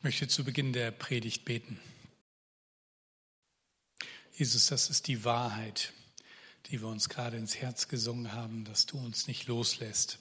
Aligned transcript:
Ich 0.00 0.04
möchte 0.04 0.28
zu 0.28 0.44
Beginn 0.44 0.72
der 0.72 0.92
Predigt 0.92 1.44
beten. 1.44 1.78
Jesus, 4.32 4.68
das 4.68 4.88
ist 4.88 5.08
die 5.08 5.24
Wahrheit, 5.24 5.92
die 6.66 6.80
wir 6.80 6.88
uns 6.88 7.10
gerade 7.10 7.36
ins 7.36 7.56
Herz 7.56 7.86
gesungen 7.86 8.32
haben, 8.32 8.64
dass 8.64 8.86
du 8.86 8.96
uns 8.96 9.26
nicht 9.26 9.46
loslässt, 9.46 10.18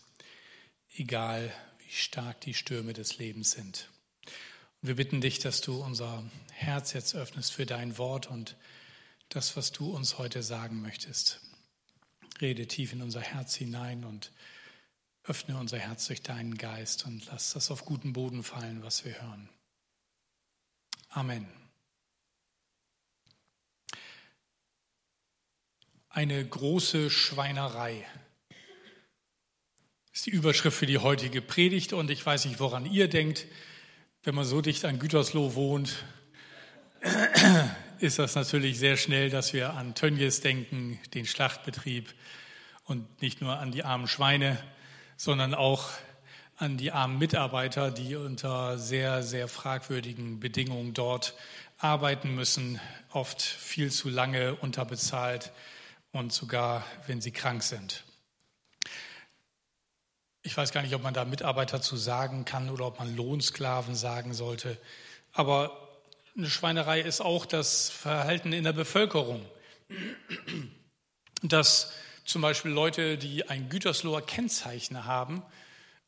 egal 0.97 1.53
wie 1.77 1.93
stark 1.93 2.41
die 2.41 2.53
Stürme 2.53 2.91
des 2.91 3.19
Lebens 3.19 3.51
sind. 3.51 3.89
Und 4.81 4.89
wir 4.89 4.95
bitten 4.97 5.21
dich, 5.21 5.39
dass 5.39 5.61
du 5.61 5.81
unser 5.81 6.29
Herz 6.51 6.91
jetzt 6.91 7.15
öffnest 7.15 7.53
für 7.53 7.65
dein 7.65 7.97
Wort 7.97 8.27
und 8.27 8.57
das, 9.29 9.55
was 9.55 9.71
du 9.71 9.91
uns 9.95 10.17
heute 10.17 10.43
sagen 10.43 10.81
möchtest. 10.81 11.39
Rede 12.41 12.67
tief 12.67 12.91
in 12.91 13.01
unser 13.01 13.21
Herz 13.21 13.55
hinein 13.55 14.03
und 14.03 14.33
öffne 15.23 15.57
unser 15.57 15.79
Herz 15.79 16.07
durch 16.07 16.21
deinen 16.21 16.57
Geist 16.57 17.05
und 17.05 17.27
lass 17.27 17.53
das 17.53 17.71
auf 17.71 17.85
guten 17.85 18.11
Boden 18.11 18.43
fallen, 18.43 18.83
was 18.83 19.05
wir 19.05 19.21
hören. 19.21 19.49
Amen. 21.09 21.47
Eine 26.09 26.45
große 26.45 27.09
Schweinerei 27.09 28.05
ist 30.13 30.27
die 30.27 30.31
Überschrift 30.31 30.77
für 30.77 30.85
die 30.85 30.99
heutige 30.99 31.41
Predigt 31.41 31.93
und 31.93 32.11
ich 32.11 32.23
weiß 32.23 32.45
nicht, 32.45 32.59
woran 32.59 32.85
ihr 32.85 33.07
denkt. 33.07 33.47
Wenn 34.23 34.35
man 34.35 34.45
so 34.45 34.61
dicht 34.61 34.85
an 34.85 34.99
Gütersloh 34.99 35.55
wohnt, 35.55 36.03
ist 37.99 38.19
das 38.19 38.35
natürlich 38.35 38.77
sehr 38.77 38.97
schnell, 38.97 39.29
dass 39.29 39.53
wir 39.53 39.73
an 39.73 39.95
Tönnies 39.95 40.41
denken, 40.41 40.99
den 41.13 41.25
Schlachtbetrieb 41.25 42.13
und 42.83 43.21
nicht 43.21 43.41
nur 43.41 43.57
an 43.57 43.71
die 43.71 43.83
armen 43.83 44.07
Schweine, 44.07 44.61
sondern 45.17 45.55
auch 45.55 45.89
an 46.59 46.75
die 46.75 46.91
armen 46.91 47.17
Mitarbeiter, 47.17 47.89
die 47.89 48.17
unter 48.17 48.77
sehr, 48.77 49.23
sehr 49.23 49.47
fragwürdigen 49.47 50.41
Bedingungen 50.41 50.93
dort 50.93 51.33
arbeiten 51.77 52.35
müssen, 52.35 52.81
oft 53.11 53.41
viel 53.41 53.91
zu 53.91 54.09
lange 54.09 54.55
unterbezahlt 54.55 55.53
und 56.11 56.33
sogar, 56.33 56.83
wenn 57.07 57.21
sie 57.21 57.31
krank 57.31 57.63
sind. 57.63 58.03
Ich 60.41 60.57
weiß 60.57 60.73
gar 60.73 60.81
nicht, 60.81 60.93
ob 60.95 61.01
man 61.01 61.13
da 61.13 61.23
Mitarbeiter 61.23 61.81
zu 61.81 61.95
sagen 61.95 62.43
kann 62.43 62.69
oder 62.69 62.87
ob 62.87 62.99
man 62.99 63.15
Lohnsklaven 63.15 63.95
sagen 63.95 64.33
sollte. 64.33 64.77
Aber 65.31 65.87
eine 66.37 66.49
Schweinerei 66.49 66.99
ist 66.99 67.21
auch 67.21 67.45
das 67.45 67.89
Verhalten 67.89 68.51
in 68.51 68.65
der 68.65 68.73
Bevölkerung. 68.73 69.45
Dass 71.41 71.93
zum 72.25 72.41
Beispiel 72.41 72.71
Leute, 72.71 73.17
die 73.17 73.47
ein 73.47 73.69
Gütersloher 73.69 74.21
Kennzeichen 74.21 75.05
haben, 75.05 75.41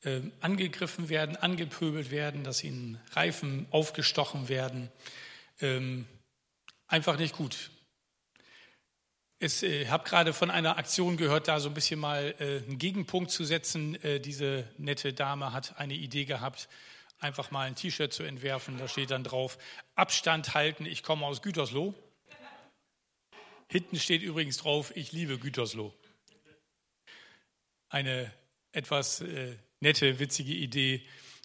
äh, 0.04 0.22
angegriffen 0.40 1.10
werden, 1.10 1.36
angepöbelt 1.36 2.12
werden, 2.12 2.44
dass 2.44 2.64
ihnen 2.64 3.00
Reifen 3.12 3.68
aufgestochen 3.72 4.50
werden. 4.50 4.90
Ähm, 5.60 6.08
einfach 6.88 7.18
nicht 7.18 7.36
gut. 7.36 7.72
Ich 9.44 9.64
äh, 9.64 9.88
habe 9.88 10.04
gerade 10.04 10.34
von 10.34 10.52
einer 10.52 10.78
Aktion 10.78 11.18
gehört, 11.18 11.48
da 11.48 11.60
so 11.60 11.70
ein 11.70 11.74
bisschen 11.74 12.00
mal 12.00 12.36
äh, 12.40 12.64
einen 12.64 12.78
Gegenpunkt 12.78 13.32
zu 13.32 13.44
setzen. 13.44 13.96
Äh, 14.04 14.20
diese 14.20 14.68
nette 14.78 15.14
Dame 15.14 15.52
hat 15.52 15.80
eine 15.80 15.96
Idee 15.96 16.26
gehabt, 16.26 16.70
einfach 17.20 17.50
mal 17.50 17.68
ein 17.68 17.76
T-Shirt 17.76 18.14
zu 18.14 18.24
entwerfen. 18.24 18.78
Da 18.78 18.88
steht 18.88 19.10
dann 19.10 19.24
drauf, 19.24 19.58
Abstand 19.96 20.54
halten, 20.54 20.86
ich 20.86 21.02
komme 21.02 21.26
aus 21.26 21.42
Gütersloh. 21.42 21.96
Hinten 23.68 23.98
steht 24.00 24.22
übrigens 24.22 24.58
drauf, 24.58 24.96
ich 24.96 25.12
liebe 25.12 25.40
Gütersloh. 25.40 25.94
Eine 27.90 28.32
etwas 28.74 29.22
äh, 29.22 29.56
nette, 29.82 30.20
witzige 30.20 30.54
Idee, 30.54 31.02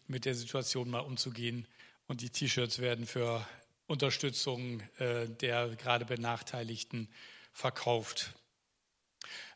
mit 0.07 0.25
der 0.25 0.35
Situation 0.35 0.89
mal 0.89 0.99
umzugehen. 0.99 1.67
Und 2.07 2.21
die 2.21 2.29
T-Shirts 2.29 2.79
werden 2.79 3.05
für 3.05 3.45
Unterstützung 3.87 4.81
äh, 4.99 5.27
der 5.27 5.69
gerade 5.75 6.05
Benachteiligten 6.05 7.09
verkauft. 7.51 8.33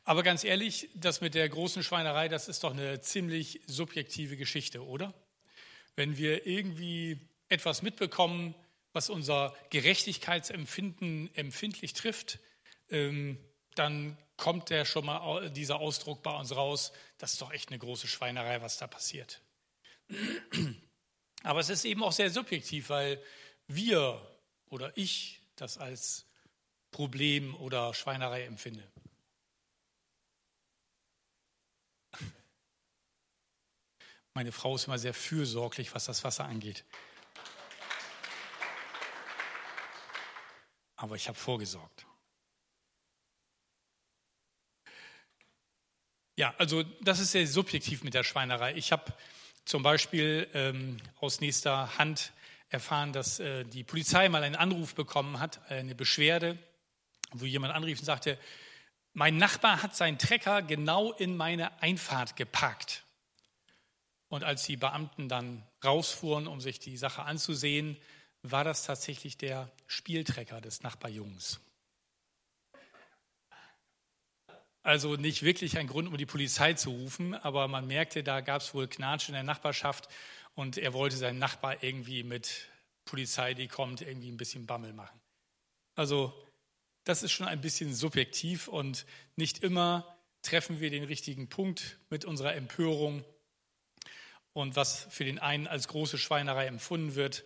Aber 0.04 0.24
ganz 0.24 0.44
ehrlich, 0.44 0.90
das 0.96 1.22
mit 1.22 1.36
der 1.36 1.48
großen 1.48 1.84
Schweinerei, 1.84 2.28
das 2.28 2.48
ist 2.48 2.64
doch 2.64 2.74
eine 2.74 3.02
ziemlich 3.02 3.62
subjektive 3.68 4.36
Geschichte, 4.36 4.84
oder? 4.84 5.14
Wenn 5.96 6.18
wir 6.18 6.48
irgendwie 6.48 7.20
etwas 7.50 7.82
mitbekommen, 7.82 8.56
was 8.94 9.10
unser 9.10 9.56
Gerechtigkeitsempfinden 9.70 11.30
empfindlich 11.36 11.94
trifft, 11.94 12.40
ähm, 12.90 13.38
dann 13.76 14.18
kommt 14.38 14.70
der 14.70 14.86
schon 14.86 15.06
mal 15.06 15.50
dieser 15.52 15.80
Ausdruck 15.80 16.24
bei 16.24 16.36
uns 16.38 16.56
raus, 16.56 16.92
das 17.18 17.34
ist 17.34 17.42
doch 17.42 17.52
echt 17.52 17.70
eine 17.70 17.80
große 17.80 18.08
Schweinerei, 18.08 18.62
was 18.62 18.78
da 18.78 18.88
passiert. 18.88 19.42
Aber 21.44 21.60
es 21.60 21.70
ist 21.70 21.86
eben 21.86 22.04
auch 22.04 22.12
sehr 22.12 22.30
subjektiv, 22.30 22.90
weil 22.90 23.24
wir 23.68 24.20
oder 24.70 24.96
ich 24.98 25.42
das 25.56 25.78
als 25.78 26.26
Problem 26.92 27.56
oder 27.56 27.94
Schweinerei 27.94 28.46
empfinde. 28.46 28.92
Meine 34.34 34.52
Frau 34.52 34.76
ist 34.76 34.88
immer 34.88 34.98
sehr 34.98 35.14
fürsorglich, 35.14 35.94
was 35.94 36.06
das 36.06 36.24
Wasser 36.24 36.46
angeht. 36.46 36.84
Aber 40.96 41.16
ich 41.16 41.28
habe 41.28 41.38
vorgesorgt. 41.38 42.06
Ja, 46.42 46.56
also 46.58 46.82
das 47.02 47.20
ist 47.20 47.34
sehr 47.34 47.46
subjektiv 47.46 48.04
mit 48.04 48.16
der 48.16 48.24
Schweinerei. 48.24 48.74
Ich 48.74 48.92
habe 48.92 49.14
zum 49.64 49.84
Beispiel 49.84 50.48
ähm, 50.56 50.98
aus 51.20 51.40
nächster 51.40 52.00
Hand 52.00 52.34
erfahren, 52.70 53.14
dass 53.14 53.40
äh, 53.40 53.64
die 53.64 53.84
Polizei 53.84 54.28
mal 54.28 54.42
einen 54.42 54.56
Anruf 54.56 54.96
bekommen 54.96 55.40
hat, 55.40 55.62
eine 55.70 55.94
Beschwerde, 55.94 56.58
wo 57.32 57.46
jemand 57.46 57.76
anrief 57.76 58.00
und 58.00 58.06
sagte, 58.06 58.40
mein 59.14 59.38
Nachbar 59.38 59.84
hat 59.84 59.96
seinen 59.96 60.18
Trecker 60.18 60.64
genau 60.64 61.12
in 61.12 61.38
meine 61.38 61.80
Einfahrt 61.80 62.36
geparkt. 62.36 63.04
Und 64.28 64.44
als 64.44 64.64
die 64.64 64.78
Beamten 64.78 65.30
dann 65.30 65.62
rausfuhren, 65.86 66.48
um 66.48 66.60
sich 66.60 66.80
die 66.80 66.98
Sache 66.98 67.22
anzusehen, 67.22 67.98
war 68.42 68.64
das 68.64 68.84
tatsächlich 68.84 69.38
der 69.38 69.70
Spieltrecker 69.86 70.60
des 70.60 70.82
Nachbarjungs. 70.82 71.60
Also 74.84 75.16
nicht 75.16 75.44
wirklich 75.44 75.78
ein 75.78 75.88
Grund, 75.88 76.08
um 76.08 76.18
die 76.18 76.26
Polizei 76.26 76.74
zu 76.74 76.90
rufen, 76.90 77.36
aber 77.36 77.68
man 77.68 77.86
merkte, 77.86 78.24
da 78.24 78.42
gab 78.42 78.62
es 78.62 78.74
wohl 78.74 78.88
Knatsch 78.88 79.30
in 79.30 79.34
der 79.34 79.44
Nachbarschaft 79.44 80.10
und 80.56 80.78
er 80.78 80.94
wollte 80.94 81.18
seinen 81.18 81.40
Nachbar 81.40 81.84
irgendwie 81.84 82.24
mit 82.24 82.68
Polizei, 83.06 83.54
die 83.54 83.68
kommt, 83.68 84.02
irgendwie 84.02 84.32
ein 84.32 84.38
bisschen 84.38 84.66
Bammel 84.66 84.94
machen. 84.94 85.20
Also 85.96 86.34
das 87.04 87.22
ist 87.22 87.32
schon 87.32 87.48
ein 87.48 87.62
bisschen 87.62 87.94
subjektiv 87.94 88.68
und 88.68 89.06
nicht 89.36 89.64
immer 89.64 90.18
treffen 90.42 90.80
wir 90.80 90.90
den 90.90 91.04
richtigen 91.04 91.48
Punkt 91.48 92.00
mit 92.10 92.26
unserer 92.26 92.56
Empörung. 92.56 93.24
Und 94.54 94.76
was 94.76 95.08
für 95.10 95.26
den 95.26 95.40
einen 95.40 95.68
als 95.68 95.88
große 95.88 96.18
Schweinerei 96.18 96.66
empfunden 96.66 97.16
wird, 97.16 97.46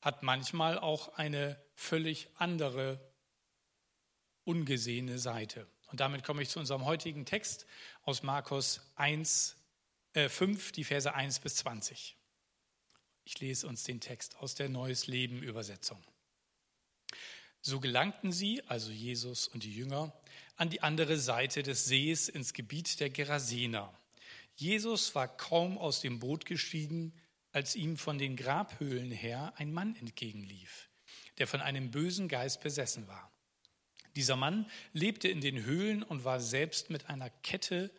hat 0.00 0.22
manchmal 0.22 0.78
auch 0.78 1.14
eine 1.14 1.60
völlig 1.74 2.28
andere, 2.36 3.00
ungesehene 4.44 5.18
Seite. 5.18 5.66
Und 5.86 6.00
damit 6.00 6.24
komme 6.24 6.42
ich 6.42 6.48
zu 6.48 6.58
unserem 6.58 6.84
heutigen 6.84 7.24
Text 7.24 7.66
aus 8.02 8.22
Markus 8.22 8.80
1, 8.96 9.56
äh 10.14 10.28
5, 10.28 10.72
die 10.72 10.84
Verse 10.84 11.12
1 11.12 11.40
bis 11.40 11.56
20. 11.56 12.16
Ich 13.24 13.40
lese 13.40 13.66
uns 13.66 13.84
den 13.84 14.00
Text 14.00 14.36
aus 14.36 14.54
der 14.54 14.68
Neues 14.68 15.06
Leben 15.06 15.42
Übersetzung. 15.42 16.02
So 17.60 17.80
gelangten 17.80 18.30
sie, 18.30 18.62
also 18.68 18.92
Jesus 18.92 19.48
und 19.48 19.64
die 19.64 19.74
Jünger, 19.74 20.12
an 20.56 20.70
die 20.70 20.82
andere 20.82 21.18
Seite 21.18 21.62
des 21.62 21.84
Sees 21.84 22.28
ins 22.28 22.52
Gebiet 22.52 23.00
der 23.00 23.10
Gerasener. 23.10 23.92
Jesus 24.54 25.14
war 25.14 25.28
kaum 25.36 25.76
aus 25.76 26.00
dem 26.00 26.18
Boot 26.20 26.46
gestiegen, 26.46 27.12
als 27.52 27.74
ihm 27.74 27.96
von 27.96 28.18
den 28.18 28.36
Grabhöhlen 28.36 29.10
her 29.10 29.52
ein 29.56 29.72
Mann 29.72 29.96
entgegenlief, 29.96 30.88
der 31.38 31.46
von 31.46 31.60
einem 31.60 31.90
bösen 31.90 32.28
Geist 32.28 32.60
besessen 32.60 33.08
war. 33.08 33.32
Dieser 34.16 34.36
Mann 34.36 34.66
lebte 34.94 35.28
in 35.28 35.42
den 35.42 35.64
Höhlen 35.64 36.02
und 36.02 36.24
war 36.24 36.40
selbst 36.40 36.88
mit 36.88 37.10
einer 37.10 37.28
Kette 37.28 37.90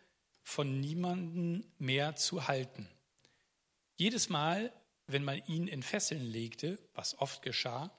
von 0.42 0.80
niemanden 0.80 1.64
mehr 1.78 2.16
zu 2.16 2.48
halten. 2.48 2.88
Jedes 3.96 4.28
Mal, 4.28 4.72
wenn 5.06 5.22
man 5.22 5.40
ihn 5.46 5.68
in 5.68 5.82
Fesseln 5.82 6.26
legte, 6.26 6.78
was 6.92 7.16
oft 7.18 7.42
geschah, 7.42 7.96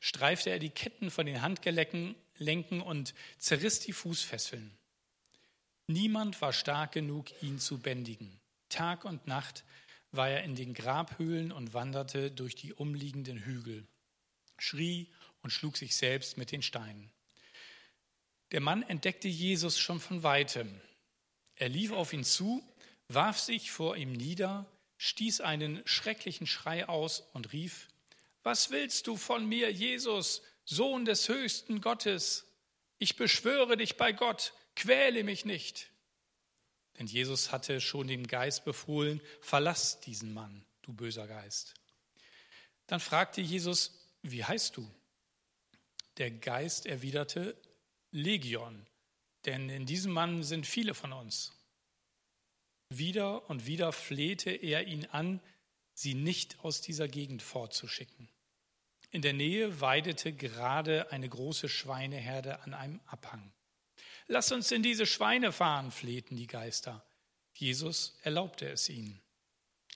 streifte 0.00 0.50
er 0.50 0.58
die 0.58 0.70
Ketten 0.70 1.10
von 1.10 1.24
den 1.24 1.40
Handgelenken 1.40 2.82
und 2.82 3.14
zerriss 3.38 3.78
die 3.78 3.92
Fußfesseln. 3.92 4.76
Niemand 5.86 6.40
war 6.40 6.52
stark 6.52 6.92
genug, 6.92 7.30
ihn 7.42 7.60
zu 7.60 7.78
bändigen. 7.78 8.40
Tag 8.70 9.04
und 9.04 9.28
Nacht 9.28 9.64
war 10.10 10.28
er 10.28 10.42
in 10.42 10.56
den 10.56 10.74
Grabhöhlen 10.74 11.52
und 11.52 11.74
wanderte 11.74 12.32
durch 12.32 12.56
die 12.56 12.72
umliegenden 12.72 13.38
Hügel, 13.38 13.86
schrie 14.58 15.08
und 15.42 15.50
schlug 15.50 15.76
sich 15.76 15.94
selbst 15.94 16.36
mit 16.36 16.50
den 16.50 16.62
Steinen. 16.62 17.11
Der 18.52 18.60
Mann 18.60 18.82
entdeckte 18.82 19.28
Jesus 19.28 19.78
schon 19.78 19.98
von 19.98 20.22
weitem. 20.22 20.80
Er 21.56 21.70
lief 21.70 21.90
auf 21.90 22.12
ihn 22.12 22.24
zu, 22.24 22.62
warf 23.08 23.38
sich 23.38 23.70
vor 23.70 23.96
ihm 23.96 24.12
nieder, 24.12 24.70
stieß 24.98 25.40
einen 25.40 25.82
schrecklichen 25.86 26.46
Schrei 26.46 26.88
aus 26.88 27.20
und 27.32 27.52
rief, 27.52 27.88
was 28.42 28.70
willst 28.70 29.06
du 29.06 29.16
von 29.16 29.46
mir, 29.46 29.72
Jesus, 29.72 30.42
Sohn 30.64 31.04
des 31.04 31.28
höchsten 31.28 31.80
Gottes? 31.80 32.46
Ich 32.98 33.16
beschwöre 33.16 33.76
dich 33.76 33.96
bei 33.96 34.12
Gott, 34.12 34.52
quäle 34.76 35.24
mich 35.24 35.44
nicht. 35.44 35.90
Denn 36.98 37.06
Jesus 37.06 37.52
hatte 37.52 37.80
schon 37.80 38.06
dem 38.06 38.26
Geist 38.26 38.64
befohlen, 38.64 39.22
verlass 39.40 40.00
diesen 40.00 40.34
Mann, 40.34 40.64
du 40.82 40.92
böser 40.92 41.26
Geist. 41.26 41.74
Dann 42.86 43.00
fragte 43.00 43.40
Jesus, 43.40 43.98
wie 44.22 44.44
heißt 44.44 44.76
du? 44.76 44.88
Der 46.18 46.30
Geist 46.30 46.84
erwiderte, 46.84 47.56
Legion, 48.12 48.86
denn 49.46 49.70
in 49.70 49.86
diesem 49.86 50.12
Mann 50.12 50.42
sind 50.42 50.66
viele 50.66 50.92
von 50.92 51.14
uns. 51.14 51.52
Wieder 52.90 53.48
und 53.48 53.64
wieder 53.64 53.90
flehte 53.90 54.50
er 54.50 54.86
ihn 54.86 55.06
an, 55.06 55.40
sie 55.94 56.12
nicht 56.12 56.60
aus 56.62 56.82
dieser 56.82 57.08
Gegend 57.08 57.42
fortzuschicken. 57.42 58.28
In 59.10 59.22
der 59.22 59.32
Nähe 59.32 59.80
weidete 59.80 60.34
gerade 60.34 61.10
eine 61.10 61.26
große 61.26 61.70
Schweineherde 61.70 62.60
an 62.60 62.74
einem 62.74 63.00
Abhang. 63.06 63.50
Lass 64.26 64.52
uns 64.52 64.70
in 64.72 64.82
diese 64.82 65.06
Schweine 65.06 65.50
fahren, 65.50 65.90
flehten 65.90 66.36
die 66.36 66.46
Geister. 66.46 67.02
Jesus 67.54 68.18
erlaubte 68.22 68.68
es 68.68 68.90
ihnen. 68.90 69.21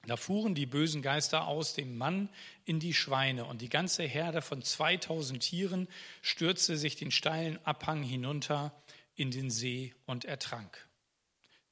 Da 0.07 0.17
fuhren 0.17 0.55
die 0.55 0.67
bösen 0.67 1.03
Geister 1.03 1.47
aus 1.47 1.75
dem 1.75 1.97
Mann 1.99 2.29
in 2.65 2.79
die 2.81 2.95
Schweine, 2.95 3.45
und 3.45 3.61
die 3.61 3.69
ganze 3.69 4.05
Herde 4.05 4.41
von 4.41 4.63
2000 4.63 5.43
Tieren 5.43 5.89
stürzte 6.23 6.77
sich 6.77 6.97
den 6.97 7.11
steilen 7.11 7.59
Abhang 7.67 8.03
hinunter 8.03 8.73
in 9.17 9.31
den 9.31 9.51
See 9.51 9.95
und 10.05 10.25
ertrank. 10.25 10.87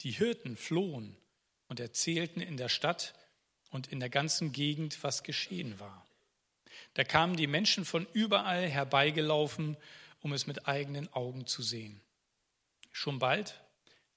Die 0.00 0.10
Hirten 0.10 0.56
flohen 0.56 1.16
und 1.68 1.80
erzählten 1.80 2.40
in 2.40 2.56
der 2.56 2.68
Stadt 2.68 3.14
und 3.70 3.86
in 3.86 4.00
der 4.00 4.10
ganzen 4.10 4.52
Gegend, 4.52 5.02
was 5.02 5.22
geschehen 5.22 5.78
war. 5.78 6.06
Da 6.94 7.04
kamen 7.04 7.36
die 7.36 7.46
Menschen 7.46 7.84
von 7.84 8.06
überall 8.12 8.68
herbeigelaufen, 8.68 9.76
um 10.20 10.32
es 10.32 10.46
mit 10.46 10.66
eigenen 10.66 11.12
Augen 11.12 11.46
zu 11.46 11.62
sehen. 11.62 12.00
Schon 12.92 13.18
bald 13.18 13.60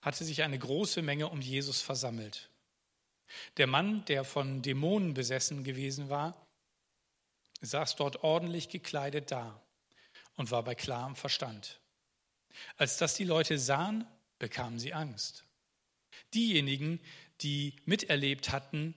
hatte 0.01 0.23
sich 0.23 0.43
eine 0.43 0.57
große 0.57 1.01
Menge 1.01 1.27
um 1.27 1.41
Jesus 1.41 1.81
versammelt. 1.81 2.49
Der 3.57 3.67
Mann, 3.67 4.05
der 4.05 4.23
von 4.23 4.61
Dämonen 4.61 5.13
besessen 5.13 5.63
gewesen 5.63 6.09
war, 6.09 6.47
saß 7.61 7.95
dort 7.95 8.23
ordentlich 8.23 8.69
gekleidet 8.69 9.31
da 9.31 9.61
und 10.35 10.51
war 10.51 10.63
bei 10.63 10.75
klarem 10.75 11.15
Verstand. 11.15 11.79
Als 12.77 12.97
das 12.97 13.15
die 13.15 13.23
Leute 13.23 13.57
sahen, 13.57 14.05
bekamen 14.39 14.79
sie 14.79 14.93
Angst. 14.93 15.43
Diejenigen, 16.33 16.99
die 17.41 17.75
miterlebt 17.85 18.51
hatten, 18.51 18.95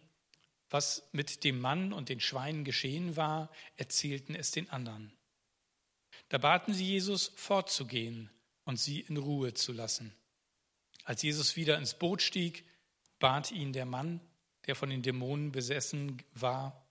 was 0.71 1.09
mit 1.13 1.45
dem 1.45 1.61
Mann 1.61 1.93
und 1.93 2.09
den 2.09 2.21
Schweinen 2.21 2.65
geschehen 2.65 3.17
war, 3.17 3.51
erzählten 3.77 4.35
es 4.35 4.51
den 4.53 4.71
anderen. 4.71 5.13
Da 6.29 6.39
baten 6.39 6.73
sie 6.73 6.85
Jesus 6.85 7.33
fortzugehen 7.35 8.31
und 8.65 8.79
sie 8.79 9.01
in 9.01 9.17
Ruhe 9.17 9.53
zu 9.53 9.73
lassen. 9.73 10.15
Als 11.05 11.23
Jesus 11.23 11.57
wieder 11.57 11.77
ins 11.77 11.95
Boot 11.95 12.23
stieg, 12.23 12.65
bat 13.21 13.53
ihn 13.53 13.73
der 13.73 13.87
Mann, 13.87 14.21
der 14.67 14.75
von 14.75 14.91
den 14.91 15.03
Dämonen 15.03 15.53
besessen 15.53 16.21
war, 16.33 16.87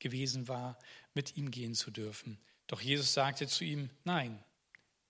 gewesen 0.00 0.48
war, 0.48 0.78
mit 1.14 1.36
ihm 1.36 1.50
gehen 1.50 1.74
zu 1.74 1.90
dürfen. 1.90 2.38
Doch 2.66 2.80
Jesus 2.80 3.14
sagte 3.14 3.46
zu 3.46 3.64
ihm, 3.64 3.90
nein, 4.04 4.44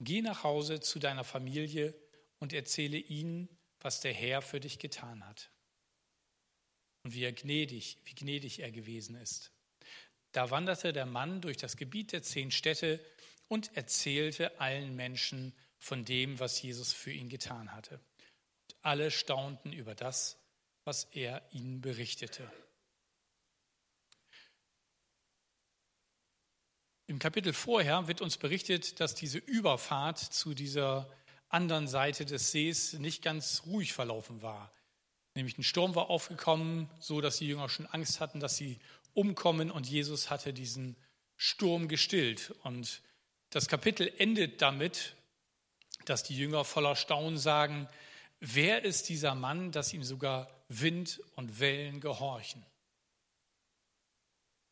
geh 0.00 0.20
nach 0.20 0.44
Hause 0.44 0.80
zu 0.80 0.98
deiner 0.98 1.24
Familie 1.24 1.94
und 2.38 2.52
erzähle 2.52 2.98
ihnen, 2.98 3.48
was 3.80 4.00
der 4.00 4.12
Herr 4.12 4.42
für 4.42 4.60
dich 4.60 4.78
getan 4.78 5.24
hat 5.26 5.50
und 7.02 7.14
wie 7.14 7.24
er 7.24 7.32
gnädig, 7.32 7.98
wie 8.04 8.14
gnädig 8.14 8.60
er 8.60 8.70
gewesen 8.70 9.16
ist. 9.16 9.52
Da 10.32 10.50
wanderte 10.50 10.92
der 10.92 11.06
Mann 11.06 11.40
durch 11.40 11.56
das 11.56 11.76
Gebiet 11.76 12.12
der 12.12 12.22
zehn 12.22 12.50
Städte 12.50 13.00
und 13.48 13.76
erzählte 13.76 14.60
allen 14.60 14.94
Menschen 14.96 15.54
von 15.78 16.04
dem, 16.04 16.38
was 16.40 16.60
Jesus 16.60 16.92
für 16.92 17.12
ihn 17.12 17.28
getan 17.28 17.72
hatte. 17.72 18.00
Alle 18.86 19.10
staunten 19.10 19.72
über 19.72 19.96
das, 19.96 20.38
was 20.84 21.08
er 21.10 21.42
ihnen 21.50 21.80
berichtete. 21.80 22.48
Im 27.08 27.18
Kapitel 27.18 27.52
vorher 27.52 28.06
wird 28.06 28.20
uns 28.20 28.36
berichtet, 28.36 29.00
dass 29.00 29.16
diese 29.16 29.38
Überfahrt 29.38 30.20
zu 30.20 30.54
dieser 30.54 31.12
anderen 31.48 31.88
Seite 31.88 32.24
des 32.26 32.52
Sees 32.52 32.92
nicht 32.92 33.22
ganz 33.22 33.64
ruhig 33.66 33.92
verlaufen 33.92 34.40
war. 34.40 34.70
Nämlich 35.34 35.58
ein 35.58 35.64
Sturm 35.64 35.96
war 35.96 36.08
aufgekommen, 36.08 36.88
so 37.00 37.20
dass 37.20 37.38
die 37.38 37.48
Jünger 37.48 37.68
schon 37.68 37.86
Angst 37.86 38.20
hatten, 38.20 38.38
dass 38.38 38.56
sie 38.56 38.78
umkommen 39.14 39.72
und 39.72 39.88
Jesus 39.88 40.30
hatte 40.30 40.52
diesen 40.52 40.94
Sturm 41.34 41.88
gestillt. 41.88 42.54
Und 42.62 43.02
das 43.50 43.66
Kapitel 43.66 44.12
endet 44.18 44.62
damit, 44.62 45.16
dass 46.04 46.22
die 46.22 46.36
Jünger 46.36 46.64
voller 46.64 46.94
Staunen 46.94 47.36
sagen, 47.36 47.88
wer 48.40 48.84
ist 48.84 49.08
dieser 49.08 49.34
Mann, 49.34 49.72
dass 49.72 49.92
ihm 49.92 50.04
sogar 50.04 50.48
Wind 50.68 51.20
und 51.34 51.60
Wellen 51.60 52.00
gehorchen? 52.00 52.64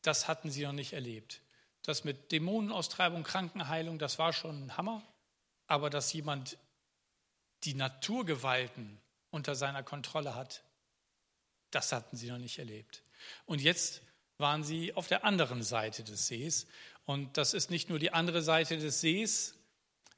Das 0.02 0.28
hatten 0.28 0.50
sie 0.50 0.64
noch 0.64 0.72
nicht 0.72 0.92
erlebt. 0.92 1.40
Das 1.82 2.04
mit 2.04 2.32
Dämonenaustreibung, 2.32 3.24
Krankenheilung, 3.24 3.98
das 3.98 4.18
war 4.18 4.32
schon 4.32 4.66
ein 4.66 4.76
Hammer. 4.76 5.02
Aber 5.66 5.88
dass 5.90 6.12
jemand 6.12 6.58
die 7.64 7.74
Naturgewalten 7.74 9.00
unter 9.30 9.54
seiner 9.54 9.82
Kontrolle 9.82 10.34
hat, 10.34 10.62
das 11.70 11.92
hatten 11.92 12.16
sie 12.16 12.30
noch 12.30 12.38
nicht 12.38 12.58
erlebt. 12.58 13.02
Und 13.46 13.60
jetzt 13.60 14.02
waren 14.38 14.62
sie 14.62 14.94
auf 14.94 15.08
der 15.08 15.24
anderen 15.24 15.62
Seite 15.62 16.04
des 16.04 16.26
Sees. 16.26 16.66
Und 17.04 17.36
das 17.36 17.54
ist 17.54 17.70
nicht 17.70 17.88
nur 17.88 17.98
die 17.98 18.12
andere 18.12 18.42
Seite 18.42 18.78
des 18.78 19.00
Sees, 19.00 19.56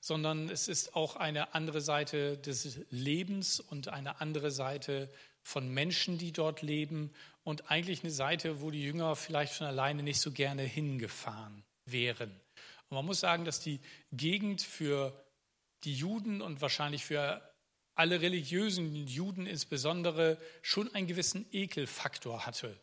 sondern 0.07 0.49
es 0.49 0.69
ist 0.69 0.95
auch 0.95 1.17
eine 1.17 1.53
andere 1.53 1.81
Seite 1.81 2.39
des 2.39 2.79
Lebens 2.91 3.59
und 3.59 3.89
eine 3.89 4.21
andere 4.21 4.53
Seite 4.53 5.11
von 5.43 5.69
Menschen, 5.69 6.17
die 6.17 6.31
dort 6.31 6.63
leben 6.63 7.13
und 7.43 7.73
eigentlich 7.73 8.05
eine 8.05 8.13
Seite, 8.13 8.61
wo 8.61 8.71
die 8.71 8.85
Jünger 8.85 9.17
vielleicht 9.17 9.55
von 9.55 9.67
alleine 9.67 10.05
nicht 10.05 10.21
so 10.21 10.31
gerne 10.31 10.63
hingefahren 10.63 11.65
wären. 11.87 12.31
Und 12.89 12.95
man 12.95 13.05
muss 13.05 13.19
sagen, 13.19 13.45
dass 13.45 13.59
die 13.59 13.81
Gegend 14.13 14.63
für 14.63 15.13
die 15.83 15.95
Juden 15.95 16.41
und 16.41 16.61
wahrscheinlich 16.61 17.05
für 17.05 17.43
alle 17.97 18.21
religiösen 18.21 18.95
Juden 18.95 19.45
insbesondere 19.45 20.39
schon 20.63 20.95
einen 20.95 21.09
gewissen 21.09 21.47
Ekelfaktor 21.51 22.47
hatte. 22.47 22.79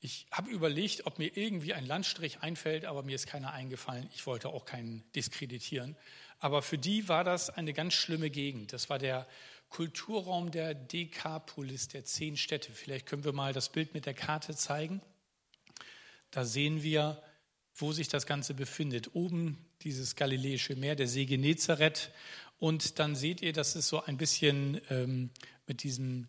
Ich 0.00 0.26
habe 0.30 0.50
überlegt, 0.50 1.06
ob 1.06 1.18
mir 1.18 1.36
irgendwie 1.36 1.74
ein 1.74 1.84
Landstrich 1.84 2.40
einfällt, 2.40 2.84
aber 2.84 3.02
mir 3.02 3.16
ist 3.16 3.26
keiner 3.26 3.52
eingefallen. 3.52 4.08
Ich 4.14 4.26
wollte 4.26 4.50
auch 4.50 4.64
keinen 4.64 5.02
diskreditieren. 5.12 5.96
Aber 6.38 6.62
für 6.62 6.78
die 6.78 7.08
war 7.08 7.24
das 7.24 7.50
eine 7.50 7.72
ganz 7.72 7.94
schlimme 7.94 8.30
Gegend. 8.30 8.72
Das 8.72 8.88
war 8.90 8.98
der 8.98 9.26
Kulturraum 9.68 10.50
der 10.52 10.74
Dekapolis, 10.74 11.88
der 11.88 12.04
zehn 12.04 12.36
Städte. 12.36 12.72
Vielleicht 12.72 13.06
können 13.06 13.24
wir 13.24 13.32
mal 13.32 13.52
das 13.52 13.70
Bild 13.70 13.92
mit 13.92 14.06
der 14.06 14.14
Karte 14.14 14.54
zeigen. 14.54 15.02
Da 16.30 16.44
sehen 16.44 16.82
wir, 16.82 17.20
wo 17.74 17.92
sich 17.92 18.08
das 18.08 18.26
Ganze 18.26 18.54
befindet. 18.54 19.14
Oben 19.14 19.66
dieses 19.82 20.14
Galiläische 20.14 20.76
Meer, 20.76 20.94
der 20.94 21.08
See 21.08 21.26
Genezareth. 21.26 22.12
Und 22.58 22.98
dann 23.00 23.16
seht 23.16 23.42
ihr, 23.42 23.52
das 23.52 23.76
ist 23.76 23.88
so 23.88 24.02
ein 24.02 24.16
bisschen 24.16 24.80
ähm, 24.90 25.30
mit 25.66 25.82
diesem 25.82 26.28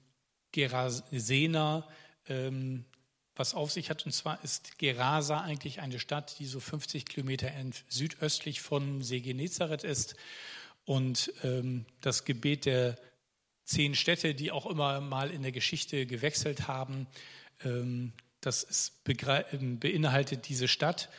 Gerasener 0.52 1.88
ähm, 2.28 2.86
was 3.40 3.56
auf 3.56 3.72
sich 3.72 3.90
hat. 3.90 4.06
Und 4.06 4.12
zwar 4.12 4.44
ist 4.44 4.78
Gerasa 4.78 5.40
eigentlich 5.42 5.80
eine 5.80 6.00
Stadt, 6.00 6.38
die 6.40 6.46
so 6.46 6.60
50 6.60 7.06
Kilometer 7.06 7.52
südöstlich 7.88 8.62
von 8.62 9.02
See 9.02 9.22
Genezareth 9.22 9.84
ist. 9.84 10.16
Und 10.86 11.32
ähm, 11.44 11.86
das 12.02 12.26
Gebet 12.26 12.66
der 12.66 12.98
zehn 13.64 13.96
Städte, 13.96 14.36
die 14.36 14.52
auch 14.52 14.66
immer 14.66 15.00
mal 15.00 15.32
in 15.32 15.42
der 15.42 15.52
Geschichte 15.52 16.06
gewechselt 16.06 16.68
haben, 16.68 17.08
ähm, 17.64 18.12
das 18.42 18.64
ist, 18.64 19.02
ähm, 19.52 19.80
beinhaltet 19.80 20.50
diese 20.50 20.68
Stadt. 20.68 21.10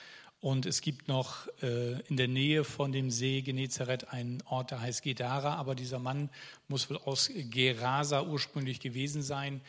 Und 0.40 0.64
es 0.64 0.80
gibt 0.80 1.06
noch 1.06 1.48
äh, 1.62 2.00
in 2.08 2.16
der 2.16 2.28
Nähe 2.28 2.64
von 2.64 2.92
dem 2.92 3.10
See 3.10 3.42
Genezareth 3.42 4.08
einen 4.08 4.42
Ort, 4.46 4.70
der 4.70 4.80
heißt 4.80 5.02
Gedara, 5.02 5.54
aber 5.54 5.74
dieser 5.74 5.98
Mann 5.98 6.30
muss 6.66 6.88
wohl 6.88 6.96
aus 6.98 7.30
Gerasa 7.34 8.22
ursprünglich 8.22 8.80
gewesen 8.80 9.22
sein. 9.22 9.60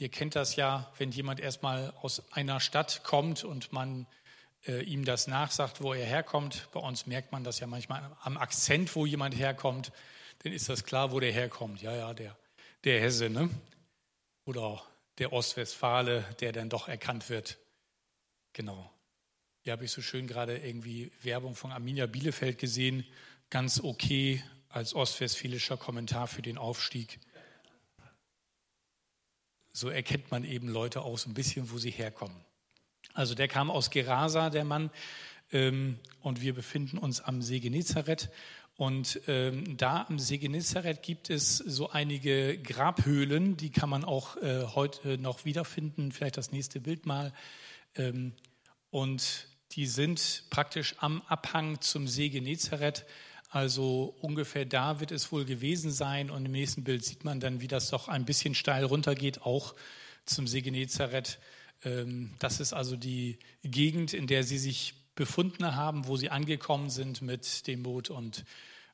Ihr 0.00 0.08
kennt 0.10 0.36
das 0.36 0.54
ja, 0.54 0.92
wenn 0.96 1.10
jemand 1.10 1.40
erstmal 1.40 1.92
aus 2.00 2.22
einer 2.32 2.60
Stadt 2.60 3.02
kommt 3.02 3.42
und 3.42 3.72
man 3.72 4.06
äh, 4.64 4.82
ihm 4.84 5.04
das 5.04 5.26
nachsagt, 5.26 5.82
wo 5.82 5.92
er 5.92 6.06
herkommt. 6.06 6.68
Bei 6.72 6.78
uns 6.78 7.08
merkt 7.08 7.32
man 7.32 7.42
das 7.42 7.58
ja 7.58 7.66
manchmal 7.66 8.08
am 8.22 8.36
Akzent, 8.36 8.94
wo 8.94 9.06
jemand 9.06 9.36
herkommt. 9.36 9.90
Dann 10.44 10.52
ist 10.52 10.68
das 10.68 10.84
klar, 10.84 11.10
wo 11.10 11.18
der 11.18 11.32
herkommt. 11.32 11.82
Ja, 11.82 11.96
ja, 11.96 12.14
der, 12.14 12.36
der 12.84 13.00
Hesse, 13.00 13.28
ne? 13.28 13.50
Oder 14.44 14.80
der 15.18 15.32
Ostwestfale, 15.32 16.24
der 16.38 16.52
dann 16.52 16.70
doch 16.70 16.86
erkannt 16.86 17.28
wird. 17.28 17.58
Genau. 18.52 18.92
Hier 19.62 19.72
habe 19.72 19.84
ich 19.84 19.90
so 19.90 20.00
schön 20.00 20.28
gerade 20.28 20.58
irgendwie 20.58 21.10
Werbung 21.22 21.56
von 21.56 21.72
Arminia 21.72 22.06
Bielefeld 22.06 22.58
gesehen. 22.58 23.04
Ganz 23.50 23.80
okay 23.80 24.44
als 24.68 24.94
ostwestfälischer 24.94 25.76
Kommentar 25.76 26.28
für 26.28 26.42
den 26.42 26.56
Aufstieg 26.56 27.18
so 29.78 29.88
erkennt 29.88 30.30
man 30.30 30.44
eben 30.44 30.68
Leute 30.68 31.02
auch 31.02 31.18
so 31.18 31.30
ein 31.30 31.34
bisschen, 31.34 31.70
wo 31.70 31.78
sie 31.78 31.90
herkommen. 31.90 32.36
Also 33.14 33.34
der 33.34 33.48
kam 33.48 33.70
aus 33.70 33.90
Gerasa, 33.90 34.50
der 34.50 34.64
Mann, 34.64 34.90
ähm, 35.52 35.98
und 36.20 36.40
wir 36.42 36.54
befinden 36.54 36.98
uns 36.98 37.20
am 37.20 37.42
See 37.42 37.60
Genezareth. 37.60 38.28
Und 38.76 39.20
ähm, 39.26 39.76
da 39.76 40.06
am 40.08 40.18
See 40.18 40.38
Genezareth 40.38 41.02
gibt 41.02 41.30
es 41.30 41.56
so 41.56 41.90
einige 41.90 42.58
Grabhöhlen, 42.58 43.56
die 43.56 43.70
kann 43.70 43.88
man 43.88 44.04
auch 44.04 44.36
äh, 44.36 44.64
heute 44.74 45.18
noch 45.18 45.44
wiederfinden, 45.44 46.12
vielleicht 46.12 46.36
das 46.36 46.52
nächste 46.52 46.80
Bild 46.80 47.06
mal. 47.06 47.32
Ähm, 47.96 48.34
und 48.90 49.48
die 49.72 49.86
sind 49.86 50.44
praktisch 50.50 50.94
am 50.98 51.22
Abhang 51.22 51.80
zum 51.80 52.06
See 52.06 52.28
Genezareth. 52.28 53.04
Also 53.48 54.14
ungefähr 54.20 54.66
da 54.66 55.00
wird 55.00 55.10
es 55.10 55.32
wohl 55.32 55.44
gewesen 55.44 55.90
sein. 55.90 56.30
Und 56.30 56.44
im 56.44 56.52
nächsten 56.52 56.84
Bild 56.84 57.04
sieht 57.04 57.24
man 57.24 57.40
dann, 57.40 57.60
wie 57.60 57.68
das 57.68 57.90
doch 57.90 58.08
ein 58.08 58.24
bisschen 58.24 58.54
steil 58.54 58.84
runtergeht, 58.84 59.42
auch 59.42 59.74
zum 60.26 60.46
See 60.46 60.60
Genezareth. 60.60 61.38
Ähm, 61.84 62.34
das 62.38 62.60
ist 62.60 62.72
also 62.72 62.96
die 62.96 63.38
Gegend, 63.62 64.12
in 64.12 64.26
der 64.26 64.44
sie 64.44 64.58
sich 64.58 64.94
befunden 65.14 65.74
haben, 65.74 66.06
wo 66.06 66.16
sie 66.16 66.30
angekommen 66.30 66.90
sind 66.90 67.22
mit 67.22 67.66
dem 67.66 67.82
Boot 67.82 68.10
und 68.10 68.44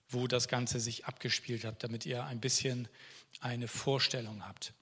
wo 0.08 0.26
das 0.26 0.48
Ganze 0.48 0.80
sich 0.80 1.04
abgespielt 1.04 1.64
hat, 1.64 1.82
damit 1.82 2.06
ihr 2.06 2.24
ein 2.24 2.40
bisschen 2.40 2.88
eine 3.40 3.68
Vorstellung 3.68 4.46
habt. 4.46 4.72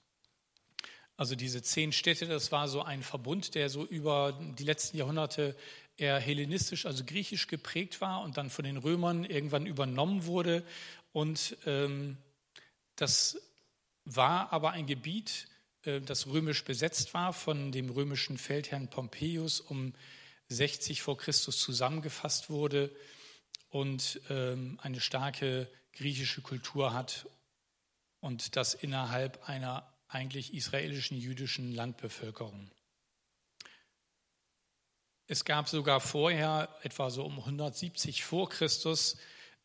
Also 1.15 1.35
diese 1.35 1.61
zehn 1.61 1.91
Städte, 1.91 2.25
das 2.27 2.51
war 2.51 2.67
so 2.67 2.81
ein 2.81 3.03
Verbund, 3.03 3.55
der 3.55 3.69
so 3.69 3.85
über 3.85 4.39
die 4.57 4.63
letzten 4.63 4.97
Jahrhunderte 4.97 5.55
eher 5.97 6.19
hellenistisch, 6.19 6.85
also 6.85 7.03
griechisch 7.03 7.47
geprägt 7.47 8.01
war 8.01 8.21
und 8.21 8.37
dann 8.37 8.49
von 8.49 8.65
den 8.65 8.77
Römern 8.77 9.25
irgendwann 9.25 9.65
übernommen 9.65 10.25
wurde. 10.25 10.63
Und 11.11 11.57
ähm, 11.65 12.17
das 12.95 13.37
war 14.05 14.51
aber 14.51 14.71
ein 14.71 14.87
Gebiet, 14.87 15.47
äh, 15.83 16.01
das 16.01 16.27
römisch 16.27 16.63
besetzt 16.63 17.13
war 17.13 17.33
von 17.33 17.71
dem 17.71 17.89
römischen 17.89 18.37
Feldherrn 18.37 18.89
Pompeius 18.89 19.59
um 19.59 19.93
60 20.49 21.01
vor 21.01 21.17
Christus 21.17 21.59
zusammengefasst 21.59 22.49
wurde 22.49 22.91
und 23.69 24.21
ähm, 24.29 24.79
eine 24.81 24.99
starke 24.99 25.69
griechische 25.93 26.41
Kultur 26.41 26.93
hat 26.93 27.27
und 28.19 28.55
das 28.55 28.73
innerhalb 28.73 29.47
einer 29.47 29.91
eigentlich 30.07 30.53
israelischen 30.53 31.17
jüdischen 31.17 31.73
Landbevölkerung. 31.73 32.69
Es 35.33 35.45
gab 35.45 35.67
sogar 35.67 35.99
vorher, 35.99 36.69
etwa 36.83 37.09
so 37.09 37.25
um 37.25 37.39
170 37.39 38.23
vor 38.23 38.49
Christus, 38.49 39.17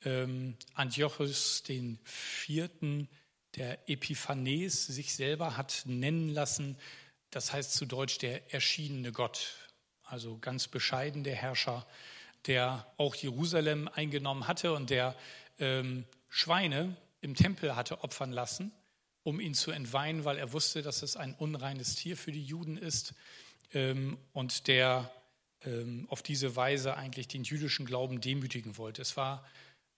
ähm, 0.02 0.56
Antiochus 0.72 1.62
den 1.62 1.98
Vierten, 2.04 3.06
der 3.54 3.86
Epiphanes 3.86 4.86
sich 4.86 5.14
selber 5.14 5.58
hat 5.58 5.82
nennen 5.84 6.30
lassen. 6.30 6.78
Das 7.28 7.52
heißt 7.52 7.74
zu 7.74 7.84
Deutsch 7.84 8.16
der 8.16 8.54
erschienene 8.54 9.12
Gott 9.12 9.68
also 10.04 10.38
ganz 10.38 10.68
bescheiden 10.68 11.22
der 11.22 11.36
Herrscher, 11.36 11.86
der 12.46 12.90
auch 12.96 13.14
Jerusalem 13.14 13.88
eingenommen 13.88 14.48
hatte 14.48 14.72
und 14.72 14.88
der 14.88 15.14
ähm, 15.58 16.06
Schweine 16.30 16.96
im 17.20 17.34
Tempel 17.34 17.76
hatte 17.76 18.02
opfern 18.02 18.32
lassen, 18.32 18.72
um 19.22 19.38
ihn 19.38 19.52
zu 19.52 19.70
entweihen, 19.70 20.24
weil 20.24 20.38
er 20.38 20.54
wusste, 20.54 20.80
dass 20.80 21.02
es 21.02 21.18
ein 21.18 21.34
unreines 21.34 21.94
Tier 21.94 22.16
für 22.16 22.32
die 22.32 22.42
Juden 22.42 22.78
ist 22.78 23.12
ähm, 23.74 24.16
und 24.32 24.66
der 24.66 25.12
auf 26.08 26.22
diese 26.22 26.54
Weise 26.54 26.96
eigentlich 26.96 27.28
den 27.28 27.42
jüdischen 27.42 27.84
Glauben 27.84 28.20
demütigen 28.20 28.76
wollte. 28.76 29.02
Es 29.02 29.16
war 29.16 29.44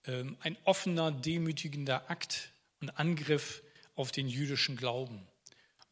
ähm, 0.05 0.37
ein 0.39 0.57
offener, 0.63 1.11
demütigender 1.11 2.09
Akt 2.09 2.51
und 2.79 2.89
Angriff 2.97 3.61
auf 3.95 4.11
den 4.11 4.27
jüdischen 4.27 4.75
Glauben. 4.75 5.27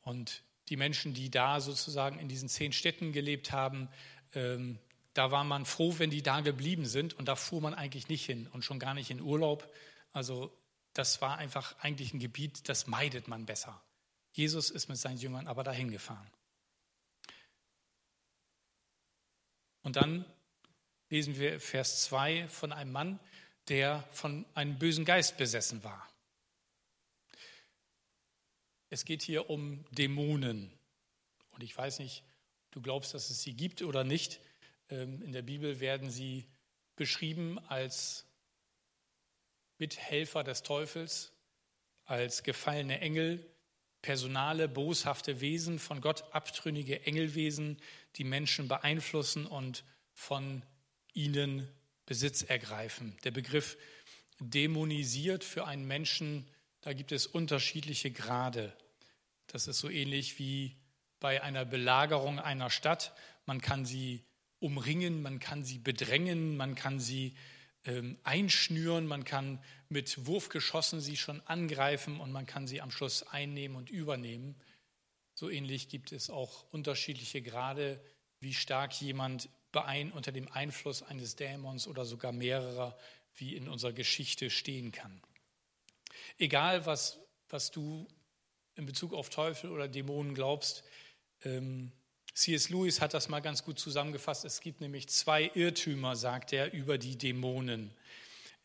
Und 0.02 0.44
die 0.70 0.78
Menschen, 0.78 1.14
die 1.14 1.30
da 1.30 1.60
sozusagen 1.60 2.20
in 2.20 2.28
diesen 2.28 2.50
zehn 2.50 2.74
Städten 2.74 3.12
gelebt 3.12 3.52
haben, 3.52 3.90
ähm, 4.34 4.80
da 5.14 5.32
war 5.32 5.44
man 5.44 5.66
froh, 5.66 5.96
wenn 5.98 6.10
die 6.10 6.22
da 6.22 6.42
geblieben 6.42 6.86
sind 6.86 7.14
und 7.14 7.28
da 7.28 7.36
fuhr 7.36 7.62
man 7.62 7.74
eigentlich 7.74 8.08
nicht 8.10 8.26
hin 8.26 8.48
und 8.54 8.64
schon 8.64 8.80
gar 8.80 8.94
nicht 8.94 9.12
in 9.12 9.22
Urlaub. 9.22 9.72
Also 10.14 10.52
das 10.94 11.22
war 11.22 11.38
einfach 11.38 11.76
eigentlich 11.80 12.14
ein 12.14 12.20
Gebiet, 12.20 12.70
das 12.70 12.88
meidet 12.88 13.28
man 13.28 13.46
besser. 13.46 13.82
Jesus 14.32 14.70
ist 14.70 14.88
mit 14.88 14.98
seinen 14.98 15.18
Jüngern 15.18 15.48
aber 15.48 15.64
dahin 15.64 15.92
gefahren. 15.92 16.30
Und 19.90 19.96
dann 19.96 20.24
lesen 21.10 21.40
wir 21.40 21.60
Vers 21.60 22.04
2 22.04 22.48
von 22.48 22.72
einem 22.72 22.92
Mann, 22.92 23.20
der 23.70 24.08
von 24.12 24.46
einem 24.54 24.78
bösen 24.78 25.04
Geist 25.04 25.36
besessen 25.38 25.84
war. 25.84 26.08
Es 28.92 29.04
geht 29.04 29.24
hier 29.24 29.50
um 29.50 29.84
Dämonen. 29.90 30.72
Und 31.50 31.64
ich 31.64 31.76
weiß 31.76 31.98
nicht, 31.98 32.24
du 32.70 32.84
glaubst, 32.84 33.16
dass 33.16 33.32
es 33.32 33.42
sie 33.42 33.56
gibt 33.56 33.82
oder 33.82 34.04
nicht. 34.04 34.42
Ähm, 34.92 35.24
in 35.24 35.32
der 35.32 35.42
Bibel 35.42 35.80
werden 35.80 36.12
sie 36.12 36.46
beschrieben 36.96 37.58
als 37.58 38.28
Mithelfer 39.80 40.44
des 40.44 40.62
Teufels, 40.62 41.34
als 42.06 42.44
gefallene 42.44 43.02
Engel, 43.02 43.44
personale, 44.04 44.68
boshafte 44.68 45.42
Wesen, 45.42 45.80
von 45.80 46.00
Gott 46.00 46.32
abtrünnige 46.32 47.08
Engelwesen, 47.08 47.82
die 48.16 48.24
Menschen 48.24 48.68
beeinflussen 48.68 49.46
und 49.46 49.84
von 50.14 50.64
ihnen 51.14 51.68
Besitz 52.06 52.42
ergreifen. 52.42 53.18
Der 53.24 53.32
Begriff 53.32 53.78
dämonisiert 54.40 55.44
für 55.44 55.66
einen 55.66 55.86
Menschen 55.88 56.46
da 56.82 56.94
gibt 56.94 57.12
es 57.12 57.28
unterschiedliche 57.28 58.12
Grade. 58.12 58.74
Das 59.48 59.68
ist 59.68 59.80
so 59.80 59.90
ähnlich 59.90 60.40
wie 60.40 60.78
bei 61.20 61.44
einer 61.44 61.66
Belagerung 61.66 62.40
einer 62.40 62.70
Stadt. 62.70 63.14
Man 63.46 63.60
kann 63.60 63.86
sie 63.86 64.24
umringen, 64.60 65.22
man 65.22 65.40
kann 65.40 65.64
sie 65.64 65.80
bedrängen, 65.80 66.56
man 66.56 66.76
kann 66.76 67.00
sie 67.00 67.36
ähm, 67.86 68.18
einschnüren, 68.24 69.08
man 69.08 69.26
kann 69.26 69.62
mit 69.90 70.26
Wurfgeschossen 70.26 71.02
sie 71.02 71.18
schon 71.18 71.42
angreifen 71.48 72.20
und 72.20 72.32
man 72.32 72.46
kann 72.46 72.68
sie 72.68 72.82
am 72.82 72.92
Schluss 72.92 73.24
einnehmen 73.28 73.76
und 73.76 73.90
übernehmen. 73.90 74.56
So 75.40 75.50
ähnlich 75.50 75.88
gibt 75.88 76.12
es 76.12 76.30
auch 76.30 76.66
unterschiedliche 76.70 77.42
Grade, 77.42 78.04
wie 78.42 78.54
stark 78.54 79.00
jemand 79.00 79.48
unter 80.14 80.34
dem 80.34 80.52
Einfluss 80.52 81.02
eines 81.02 81.38
Dämons 81.38 81.88
oder 81.88 82.04
sogar 82.04 82.34
mehrerer 82.34 82.98
wie 83.36 83.56
in 83.56 83.70
unserer 83.70 83.94
Geschichte 83.94 84.50
stehen 84.50 84.92
kann. 84.92 85.22
Egal, 86.40 86.86
was, 86.86 87.22
was 87.48 87.72
du 87.72 88.06
in 88.76 88.86
Bezug 88.86 89.14
auf 89.14 89.30
Teufel 89.30 89.72
oder 89.72 89.88
Dämonen 89.88 90.36
glaubst, 90.36 90.84
ähm, 91.46 91.94
C.S. 92.34 92.68
Lewis 92.68 93.00
hat 93.00 93.14
das 93.14 93.30
mal 93.30 93.40
ganz 93.40 93.64
gut 93.64 93.80
zusammengefasst. 93.80 94.44
Es 94.44 94.60
gibt 94.60 94.82
nämlich 94.82 95.08
zwei 95.08 95.50
Irrtümer, 95.54 96.18
sagt 96.18 96.52
er, 96.52 96.74
über 96.74 96.98
die 96.98 97.18
Dämonen, 97.18 97.96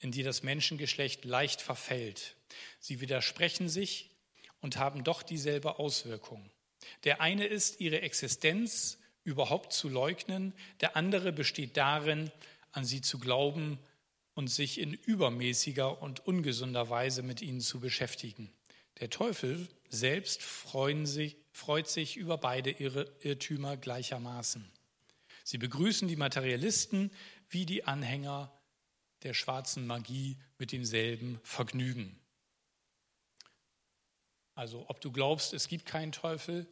in 0.00 0.10
die 0.10 0.24
das 0.24 0.42
Menschengeschlecht 0.42 1.24
leicht 1.24 1.60
verfällt. 1.60 2.34
Sie 2.80 3.00
widersprechen 3.00 3.68
sich 3.68 4.10
und 4.60 4.76
haben 4.76 5.04
doch 5.04 5.22
dieselbe 5.22 5.78
Auswirkung. 5.78 6.50
Der 7.04 7.20
eine 7.20 7.46
ist, 7.46 7.80
ihre 7.80 8.00
Existenz 8.02 8.98
überhaupt 9.24 9.72
zu 9.72 9.88
leugnen, 9.88 10.52
der 10.80 10.96
andere 10.96 11.32
besteht 11.32 11.76
darin, 11.76 12.30
an 12.72 12.84
sie 12.84 13.00
zu 13.00 13.18
glauben 13.18 13.78
und 14.34 14.48
sich 14.48 14.78
in 14.78 14.92
übermäßiger 14.92 16.02
und 16.02 16.26
ungesunder 16.26 16.90
Weise 16.90 17.22
mit 17.22 17.40
ihnen 17.40 17.60
zu 17.60 17.80
beschäftigen. 17.80 18.52
Der 19.00 19.10
Teufel 19.10 19.68
selbst 19.88 20.42
sich, 21.04 21.36
freut 21.52 21.88
sich 21.88 22.16
über 22.16 22.38
beide 22.38 22.70
Irrtümer 22.70 23.76
gleichermaßen. 23.76 24.68
Sie 25.44 25.58
begrüßen 25.58 26.08
die 26.08 26.16
Materialisten 26.16 27.10
wie 27.48 27.66
die 27.66 27.84
Anhänger 27.84 28.52
der 29.22 29.34
schwarzen 29.34 29.86
Magie 29.86 30.36
mit 30.58 30.72
demselben 30.72 31.40
Vergnügen. 31.42 32.18
Also 34.54 34.84
ob 34.88 35.00
du 35.00 35.10
glaubst, 35.10 35.52
es 35.52 35.68
gibt 35.68 35.86
keinen 35.86 36.12
Teufel 36.12 36.66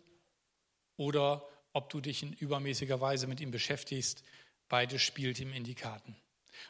oder 0.97 1.47
ob 1.73 1.91
du 1.91 2.01
dich 2.01 2.23
in 2.23 2.33
übermäßiger 2.33 3.01
Weise 3.01 3.27
mit 3.27 3.41
ihm 3.41 3.51
beschäftigst, 3.51 4.23
beides 4.69 5.03
spielt 5.03 5.41
ihm 5.41 5.53
in 5.53 5.65
die 5.65 5.75
Karten. 5.75 6.17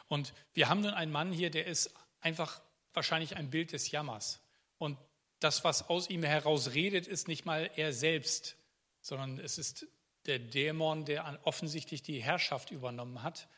Und 0.07 0.33
wir 0.53 0.69
haben 0.69 0.81
nun 0.81 0.93
einen 0.93 1.11
Mann 1.11 1.31
hier, 1.31 1.49
der 1.49 1.67
ist 1.67 1.93
einfach 2.21 2.61
wahrscheinlich 2.93 3.35
ein 3.35 3.49
Bild 3.49 3.73
des 3.73 3.91
Jammers. 3.91 4.39
Und 4.77 4.97
das, 5.39 5.63
was 5.63 5.89
aus 5.89 6.09
ihm 6.09 6.23
heraus 6.23 6.73
redet, 6.73 7.05
ist 7.05 7.27
nicht 7.27 7.45
mal 7.45 7.69
er 7.75 7.93
selbst, 7.93 8.55
sondern 9.01 9.39
es 9.39 9.57
ist 9.57 9.87
der 10.25 10.39
Dämon, 10.39 11.05
der 11.05 11.39
offensichtlich 11.43 12.01
die 12.01 12.23
Herrschaft 12.23 12.71
übernommen 12.71 13.23
hat 13.23 13.49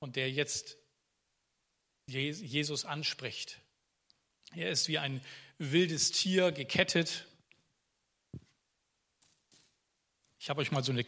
und 0.00 0.16
der 0.16 0.30
jetzt 0.30 0.76
Jesus 2.06 2.84
anspricht. 2.84 3.60
Er 4.54 4.70
ist 4.70 4.88
wie 4.88 4.98
ein 4.98 5.20
wildes 5.58 6.12
Tier 6.12 6.52
gekettet. 6.52 7.26
Ich 10.38 10.50
habe 10.50 10.60
euch 10.60 10.70
mal 10.70 10.84
so 10.84 10.92
eine 10.92 11.04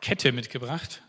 Kette 0.00 0.32
mitgebracht. 0.32 1.02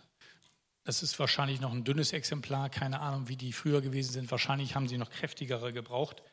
Das 0.84 1.04
ist 1.04 1.20
wahrscheinlich 1.20 1.60
noch 1.60 1.74
ein 1.74 1.84
dünnes 1.84 2.14
Exemplar, 2.14 2.70
keine 2.70 3.02
Ahnung, 3.02 3.28
wie 3.28 3.36
die 3.36 3.52
früher 3.52 3.82
gewesen 3.82 4.14
sind. 4.14 4.32
Wahrscheinlich 4.32 4.74
haben 4.76 4.88
sie 4.88 4.98
noch 4.98 5.10
kräftigere 5.10 5.74
gebraucht. 5.74 6.24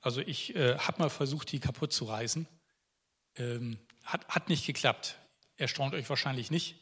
Also 0.00 0.22
ich 0.22 0.56
äh, 0.56 0.78
habe 0.78 1.00
mal 1.00 1.10
versucht, 1.10 1.52
die 1.52 1.60
kaputt 1.60 1.92
zu 1.92 2.06
reißen. 2.06 2.46
Ähm, 3.36 3.78
hat, 4.04 4.26
hat 4.28 4.48
nicht 4.48 4.66
geklappt. 4.66 5.18
Erstaunt 5.56 5.94
euch 5.94 6.08
wahrscheinlich 6.08 6.50
nicht. 6.50 6.76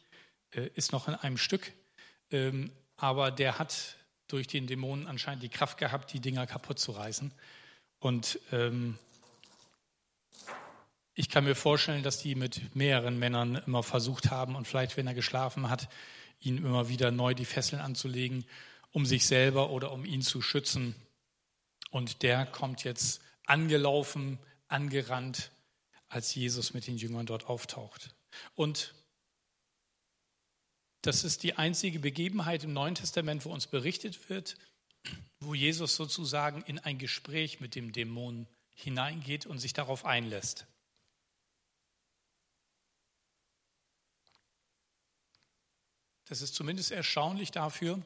äh, 0.53 0.69
ist 0.75 0.93
noch 0.93 1.09
in 1.09 1.15
einem 1.15 1.39
Stück, 1.39 1.73
ähm, 2.31 2.73
aber 2.97 3.31
der 3.31 3.59
hat 3.59 3.97
durch 4.29 4.47
den 4.47 4.67
Dämonen 4.67 5.07
anscheinend 5.07 5.43
die 5.43 5.49
Kraft 5.49 5.79
gehabt, 5.79 6.13
die 6.13 6.21
Dinger 6.21 6.47
kaputt 6.47 6.79
zu 6.79 6.93
reißen. 6.93 7.33
Und 8.03 8.41
ähm, 8.51 8.99
ich 11.15 11.29
kann 11.29 11.45
mir 11.45 11.55
vorstellen, 11.55 12.03
dass 12.03 12.19
die 12.19 12.35
mit 12.35 12.75
mehreren 12.75 13.17
Männern 13.17 13.63
immer 13.65 13.85
versucht 13.85 14.33
haben 14.33 14.57
und 14.57 14.67
vielleicht, 14.67 14.97
wenn 14.97 15.07
er 15.07 15.15
geschlafen 15.15 15.71
hat, 15.71 15.89
ihn 16.41 16.59
immer 16.59 16.89
wieder 16.89 17.13
neu 17.13 17.33
die 17.33 17.45
Fesseln 17.45 17.81
anzulegen, 17.81 18.45
um 18.91 19.07
sich 19.07 19.25
selber 19.25 19.71
oder 19.71 19.93
um 19.93 20.05
ihn 20.05 20.21
zu 20.21 20.43
schützen. 20.43 20.97
Und 21.93 22.25
der 22.25 22.45
kommt 22.45 22.83
jetzt 22.83 23.21
angelaufen, 23.47 24.41
angerannt, 24.67 25.53
als 26.09 26.35
Jesus 26.35 26.75
mit 26.75 26.89
den 26.89 26.97
Jüngern 26.97 27.27
dort 27.27 27.47
auftaucht. 27.47 28.17
Und 28.57 28.95
das 31.03 31.23
ist 31.23 31.45
die 31.45 31.55
einzige 31.55 32.01
Begebenheit 32.01 32.65
im 32.65 32.73
Neuen 32.73 32.97
Testament, 32.97 33.45
wo 33.45 33.53
uns 33.53 33.69
berichtet 33.69 34.29
wird, 34.29 34.57
wo 35.41 35.55
Jesus 35.55 35.97
sozusagen 35.97 36.63
in 36.63 36.79
ein 36.79 36.99
Gespräch 36.99 37.61
mit 37.61 37.75
dem 37.75 37.93
Dämon 37.93 38.47
hineingeht 38.75 39.47
und 39.47 39.59
sich 39.59 39.73
darauf 39.73 40.05
einlässt. 40.05 40.67
Das 46.27 46.41
ist 46.41 46.55
zumindest 46.55 46.91
erstaunlich 46.93 47.51
dafür, 47.51 48.01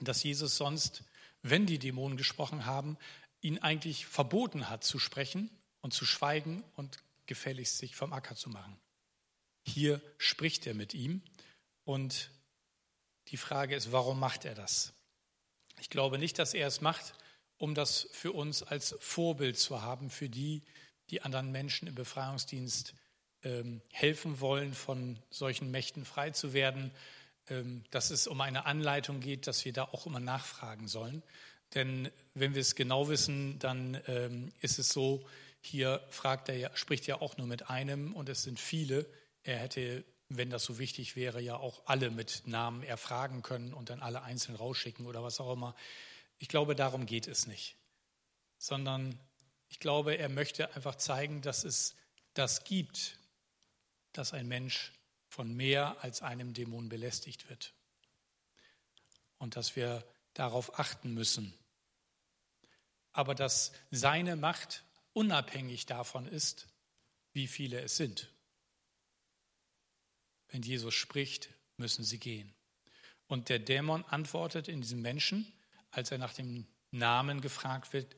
dass 0.00 0.22
Jesus 0.22 0.56
sonst, 0.56 1.04
wenn 1.42 1.66
die 1.66 1.78
Dämonen 1.78 2.16
gesprochen 2.16 2.64
haben, 2.64 2.96
ihn 3.40 3.58
eigentlich 3.58 4.06
verboten 4.06 4.68
hat 4.68 4.84
zu 4.84 4.98
sprechen 4.98 5.50
und 5.80 5.92
zu 5.92 6.06
schweigen 6.06 6.64
und 6.76 7.02
gefälligst 7.26 7.78
sich 7.78 7.94
vom 7.94 8.12
Acker 8.12 8.36
zu 8.36 8.48
machen. 8.48 8.78
Hier 9.64 10.00
spricht 10.16 10.66
er 10.66 10.74
mit 10.74 10.94
ihm 10.94 11.22
und 11.84 12.30
die 13.28 13.36
Frage 13.36 13.76
ist, 13.76 13.92
warum 13.92 14.18
macht 14.18 14.44
er 14.44 14.54
das? 14.54 14.94
Ich 15.80 15.90
glaube 15.90 16.18
nicht, 16.18 16.38
dass 16.38 16.54
er 16.54 16.66
es 16.66 16.80
macht, 16.80 17.14
um 17.56 17.74
das 17.74 18.08
für 18.12 18.32
uns 18.32 18.62
als 18.62 18.96
Vorbild 19.00 19.58
zu 19.58 19.82
haben, 19.82 20.10
für 20.10 20.28
die, 20.28 20.62
die 21.10 21.22
anderen 21.22 21.50
Menschen 21.50 21.88
im 21.88 21.94
Befreiungsdienst 21.94 22.94
ähm, 23.42 23.80
helfen 23.90 24.40
wollen, 24.40 24.74
von 24.74 25.18
solchen 25.30 25.70
Mächten 25.70 26.04
frei 26.04 26.30
zu 26.30 26.52
werden, 26.52 26.90
ähm, 27.48 27.84
dass 27.90 28.10
es 28.10 28.26
um 28.26 28.40
eine 28.40 28.66
Anleitung 28.66 29.20
geht, 29.20 29.46
dass 29.46 29.64
wir 29.64 29.72
da 29.72 29.84
auch 29.84 30.06
immer 30.06 30.20
nachfragen 30.20 30.88
sollen. 30.88 31.22
Denn 31.74 32.10
wenn 32.34 32.54
wir 32.54 32.62
es 32.62 32.74
genau 32.74 33.08
wissen, 33.08 33.58
dann 33.58 34.00
ähm, 34.06 34.52
ist 34.60 34.78
es 34.78 34.88
so, 34.88 35.26
hier 35.60 36.02
fragt 36.10 36.48
er 36.48 36.56
ja, 36.56 36.70
spricht 36.74 37.06
ja 37.06 37.20
auch 37.20 37.36
nur 37.36 37.46
mit 37.46 37.68
einem 37.68 38.14
und 38.14 38.28
es 38.28 38.42
sind 38.42 38.58
viele. 38.58 39.06
Er 39.42 39.58
hätte, 39.58 40.04
wenn 40.28 40.50
das 40.50 40.64
so 40.64 40.78
wichtig 40.78 41.16
wäre, 41.16 41.40
ja 41.40 41.56
auch 41.56 41.82
alle 41.86 42.10
mit 42.10 42.42
Namen 42.46 42.82
erfragen 42.82 43.42
können 43.42 43.72
und 43.72 43.90
dann 43.90 44.00
alle 44.00 44.22
einzeln 44.22 44.56
rausschicken 44.56 45.06
oder 45.06 45.22
was 45.22 45.40
auch 45.40 45.52
immer. 45.52 45.74
Ich 46.38 46.48
glaube, 46.48 46.76
darum 46.76 47.06
geht 47.06 47.26
es 47.26 47.46
nicht. 47.46 47.76
Sondern 48.58 49.18
ich 49.68 49.80
glaube, 49.80 50.16
er 50.16 50.28
möchte 50.28 50.74
einfach 50.74 50.96
zeigen, 50.96 51.40
dass 51.40 51.64
es 51.64 51.94
das 52.34 52.64
gibt, 52.64 53.18
dass 54.12 54.34
ein 54.34 54.48
Mensch 54.48 54.92
von 55.28 55.54
mehr 55.54 56.02
als 56.02 56.22
einem 56.22 56.52
Dämon 56.52 56.88
belästigt 56.88 57.48
wird. 57.48 57.72
Und 59.38 59.56
dass 59.56 59.76
wir 59.76 60.04
darauf 60.34 60.78
achten 60.78 61.14
müssen. 61.14 61.54
Aber 63.12 63.34
dass 63.34 63.72
seine 63.90 64.36
Macht 64.36 64.84
unabhängig 65.12 65.86
davon 65.86 66.26
ist, 66.26 66.68
wie 67.32 67.46
viele 67.46 67.80
es 67.80 67.96
sind. 67.96 68.30
Wenn 70.50 70.62
Jesus 70.62 70.94
spricht, 70.94 71.50
müssen 71.76 72.04
sie 72.04 72.18
gehen. 72.18 72.52
Und 73.26 73.48
der 73.48 73.58
Dämon 73.58 74.04
antwortet 74.04 74.68
in 74.68 74.80
diesem 74.80 75.02
Menschen, 75.02 75.52
als 75.90 76.10
er 76.10 76.18
nach 76.18 76.32
dem 76.32 76.66
Namen 76.90 77.40
gefragt 77.40 77.92
wird, 77.92 78.16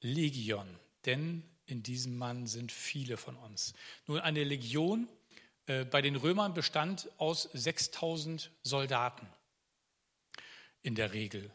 Legion, 0.00 0.78
denn 1.04 1.42
in 1.66 1.82
diesem 1.82 2.16
Mann 2.16 2.46
sind 2.46 2.72
viele 2.72 3.16
von 3.16 3.36
uns. 3.36 3.74
Nun, 4.06 4.20
eine 4.20 4.44
Legion 4.44 5.08
äh, 5.66 5.84
bei 5.84 6.00
den 6.00 6.16
Römern 6.16 6.54
bestand 6.54 7.10
aus 7.18 7.48
6000 7.52 8.50
Soldaten 8.62 9.26
in 10.82 10.94
der 10.94 11.12
Regel. 11.12 11.50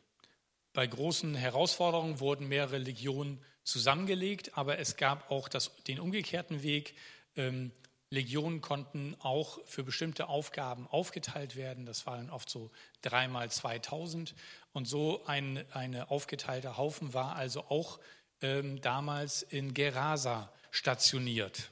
Bei 0.73 0.85
großen 0.85 1.35
Herausforderungen 1.35 2.19
wurden 2.19 2.47
mehrere 2.47 2.77
Legionen 2.77 3.43
zusammengelegt, 3.63 4.57
aber 4.57 4.79
es 4.79 4.97
gab 4.97 5.31
auch 5.31 5.47
das, 5.47 5.71
den 5.85 5.99
umgekehrten 5.99 6.63
Weg. 6.63 6.95
Ähm, 7.35 7.71
Legionen 8.13 8.61
konnten 8.61 9.15
auch 9.21 9.59
für 9.65 9.83
bestimmte 9.83 10.27
Aufgaben 10.27 10.87
aufgeteilt 10.87 11.55
werden. 11.55 11.87
Das 11.87 12.05
waren 12.05 12.29
oft 12.29 12.47
so 12.47 12.69
dreimal 13.01 13.49
2000. 13.49 14.35
Und 14.71 14.85
so 14.85 15.25
ein 15.25 15.65
eine 15.71 16.11
aufgeteilte 16.11 16.77
Haufen 16.77 17.15
war 17.15 17.35
also 17.35 17.63
auch 17.69 17.99
ähm, 18.41 18.79
damals 18.81 19.41
in 19.41 19.73
Gerasa 19.73 20.53
stationiert. 20.69 21.71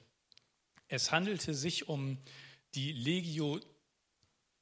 Es 0.87 1.11
handelte 1.11 1.53
sich 1.53 1.87
um 1.87 2.17
die 2.73 2.91
Legio 2.91 3.59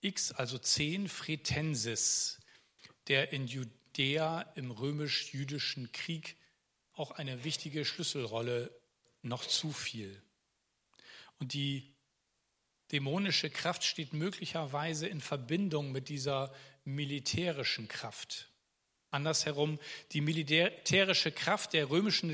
X, 0.02 0.34
also 0.34 0.58
10 0.58 1.08
Fretensis, 1.08 2.40
der 3.08 3.32
in 3.32 3.48
Judäa 3.48 4.42
im 4.56 4.72
römisch-jüdischen 4.72 5.94
Krieg 5.94 6.36
auch 6.92 7.12
eine 7.12 7.46
wichtige 7.46 7.86
Schlüsselrolle 7.86 8.70
noch 9.22 9.46
zufiel. 9.46 10.22
Und 11.40 11.54
die 11.54 11.96
dämonische 12.92 13.50
Kraft 13.50 13.84
steht 13.84 14.14
möglicherweise 14.14 15.08
in 15.08 15.22
Verbindung 15.22 15.92
mit 15.92 16.10
dieser 16.10 16.54
militärischen 16.84 17.88
Kraft. 17.88 18.50
Andersherum, 19.12 19.80
die 20.12 20.22
militärische 20.22 21.32
Kraft 21.32 21.74
der 21.74 21.90
römischen 21.90 22.30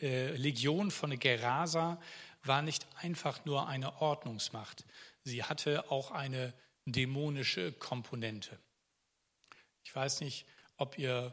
äh, 0.00 0.36
Legion 0.36 0.90
von 0.90 1.18
Gerasa 1.18 2.00
war 2.42 2.62
nicht 2.62 2.86
einfach 2.96 3.44
nur 3.44 3.68
eine 3.68 4.00
Ordnungsmacht, 4.00 4.84
sie 5.22 5.42
hatte 5.42 5.90
auch 5.90 6.10
eine 6.10 6.54
dämonische 6.86 7.72
Komponente. 7.72 8.58
Ich 9.82 9.94
weiß 9.94 10.20
nicht, 10.20 10.46
ob 10.76 10.98
ihr 10.98 11.32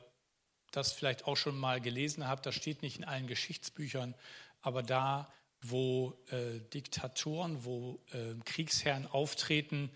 das 0.71 0.93
vielleicht 0.93 1.25
auch 1.25 1.35
schon 1.35 1.57
mal 1.57 1.81
gelesen 1.81 2.27
habt, 2.27 2.45
das 2.45 2.55
steht 2.55 2.81
nicht 2.81 2.97
in 2.97 3.03
allen 3.03 3.27
Geschichtsbüchern, 3.27 4.15
aber 4.61 4.83
da, 4.83 5.31
wo 5.61 6.17
äh, 6.31 6.59
Diktatoren, 6.73 7.63
wo 7.63 7.99
äh, 8.11 8.33
Kriegsherren 8.45 9.07
auftreten, 9.07 9.91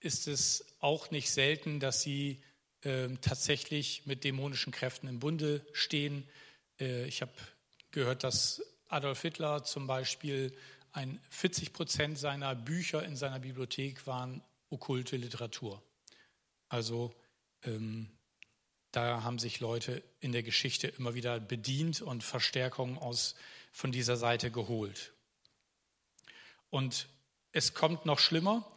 ist 0.00 0.28
es 0.28 0.64
auch 0.80 1.10
nicht 1.10 1.30
selten, 1.30 1.80
dass 1.80 2.02
sie 2.02 2.40
äh, 2.82 3.08
tatsächlich 3.20 4.06
mit 4.06 4.24
dämonischen 4.24 4.72
Kräften 4.72 5.08
im 5.08 5.18
Bunde 5.18 5.66
stehen. 5.72 6.28
Äh, 6.78 7.06
ich 7.06 7.20
habe 7.20 7.32
gehört, 7.90 8.22
dass 8.22 8.62
Adolf 8.88 9.22
Hitler 9.22 9.64
zum 9.64 9.86
Beispiel 9.86 10.54
ein 10.92 11.20
40 11.30 11.72
Prozent 11.72 12.18
seiner 12.18 12.54
Bücher 12.54 13.04
in 13.04 13.16
seiner 13.16 13.40
Bibliothek 13.40 14.06
waren 14.06 14.42
okkulte 14.70 15.16
Literatur. 15.16 15.82
Also 16.68 17.14
ähm, 17.64 18.08
da 18.92 19.22
haben 19.22 19.38
sich 19.38 19.60
Leute 19.60 20.02
in 20.20 20.32
der 20.32 20.42
Geschichte 20.42 20.86
immer 20.86 21.14
wieder 21.14 21.40
bedient 21.40 22.00
und 22.00 22.24
Verstärkung 22.24 22.98
aus, 22.98 23.34
von 23.78 23.92
dieser 23.92 24.16
Seite 24.16 24.50
geholt. 24.50 25.12
Und 26.68 27.08
es 27.52 27.74
kommt 27.74 28.06
noch 28.06 28.18
schlimmer. 28.18 28.68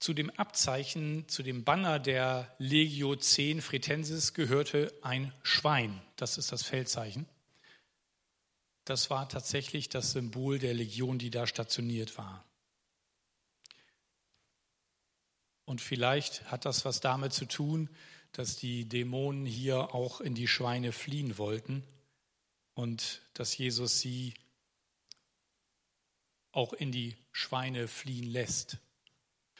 Zu 0.00 0.14
dem 0.14 0.30
Abzeichen, 0.30 1.28
zu 1.28 1.44
dem 1.44 1.62
Banner 1.62 2.00
der 2.00 2.52
Legio 2.58 3.14
10 3.14 3.62
Fretensis 3.62 4.34
gehörte 4.34 4.92
ein 5.00 5.32
Schwein. 5.44 6.02
Das 6.16 6.38
ist 6.38 6.50
das 6.50 6.64
Feldzeichen. 6.64 7.26
Das 8.84 9.10
war 9.10 9.28
tatsächlich 9.28 9.90
das 9.90 10.10
Symbol 10.10 10.58
der 10.58 10.74
Legion, 10.74 11.20
die 11.20 11.30
da 11.30 11.46
stationiert 11.46 12.18
war. 12.18 12.44
Und 15.66 15.80
vielleicht 15.80 16.50
hat 16.50 16.64
das 16.64 16.84
was 16.84 16.98
damit 16.98 17.32
zu 17.32 17.44
tun, 17.44 17.88
dass 18.32 18.56
die 18.56 18.88
Dämonen 18.88 19.46
hier 19.46 19.94
auch 19.94 20.20
in 20.20 20.34
die 20.34 20.48
Schweine 20.48 20.90
fliehen 20.90 21.38
wollten 21.38 21.84
und 22.74 23.22
dass 23.34 23.56
Jesus 23.56 24.00
sie 24.00 24.34
auch 26.58 26.72
in 26.74 26.92
die 26.92 27.16
Schweine 27.32 27.88
fliehen 27.88 28.30
lässt. 28.30 28.76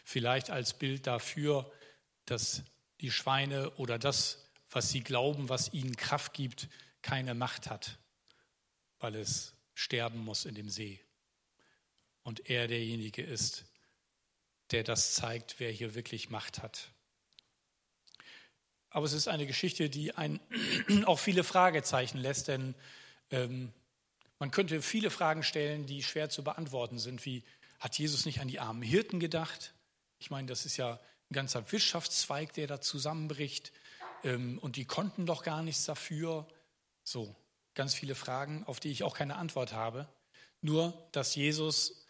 Vielleicht 0.05 0.51
als 0.51 0.75
Bild 0.75 1.07
dafür, 1.07 1.71
dass 2.27 2.63
die 3.01 3.11
Schweine 3.11 3.71
oder 3.77 3.99
das, 3.99 4.47
was 4.71 4.91
sie 4.91 5.01
glauben, 5.01 5.49
was 5.49 5.73
ihnen 5.73 5.97
Kraft 5.97 6.35
gibt, 6.35 6.69
keine 7.01 7.35
Macht 7.35 7.71
hat 7.71 7.99
weil 9.01 9.15
es 9.15 9.55
sterben 9.75 10.19
muss 10.19 10.45
in 10.45 10.55
dem 10.55 10.69
See. 10.69 11.01
Und 12.23 12.51
er 12.51 12.69
derjenige 12.69 13.23
ist, 13.23 13.65
der 14.71 14.85
das 14.85 15.15
zeigt, 15.15 15.57
wer 15.59 15.71
hier 15.71 15.95
wirklich 15.95 16.31
Macht 16.31 16.63
hat. 16.63 16.91
Aber 18.91 19.07
es 19.07 19.13
ist 19.13 19.29
eine 19.29 19.47
Geschichte, 19.47 19.89
die 19.89 20.15
einen 20.15 20.41
auch 21.07 21.19
viele 21.19 21.45
Fragezeichen 21.45 22.19
lässt, 22.19 22.49
denn 22.49 22.75
ähm, 23.31 23.73
man 24.39 24.51
könnte 24.51 24.83
viele 24.83 25.11
Fragen 25.11 25.43
stellen, 25.43 25.87
die 25.87 26.03
schwer 26.03 26.31
zu 26.31 26.45
beantworten 26.45 26.99
sind, 26.99 27.25
wie 27.25 27.45
hat 27.79 27.99
Jesus 27.99 28.25
nicht 28.25 28.41
an 28.41 28.49
die 28.49 28.61
armen 28.61 28.83
Hirten 28.83 29.21
gedacht? 29.21 29.75
Ich 30.19 30.31
meine, 30.31 30.47
das 30.49 30.65
ist 30.67 30.77
ja 30.77 31.01
ein 31.31 31.35
ganzer 31.35 31.71
Wirtschaftszweig, 31.71 32.53
der 32.53 32.67
da 32.67 32.81
zusammenbricht 32.81 33.73
ähm, 34.25 34.59
und 34.59 34.77
die 34.77 34.85
konnten 34.85 35.27
doch 35.27 35.43
gar 35.43 35.63
nichts 35.63 35.85
dafür. 35.85 36.47
So, 37.05 37.35
ganz 37.75 37.95
viele 37.95 38.15
Fragen, 38.15 38.65
auf 38.65 38.81
die 38.81 38.91
ich 38.91 39.03
auch 39.03 39.17
keine 39.17 39.37
Antwort 39.37 39.73
habe. 39.73 40.09
Nur, 40.61 41.09
dass 41.13 41.35
Jesus 41.35 42.05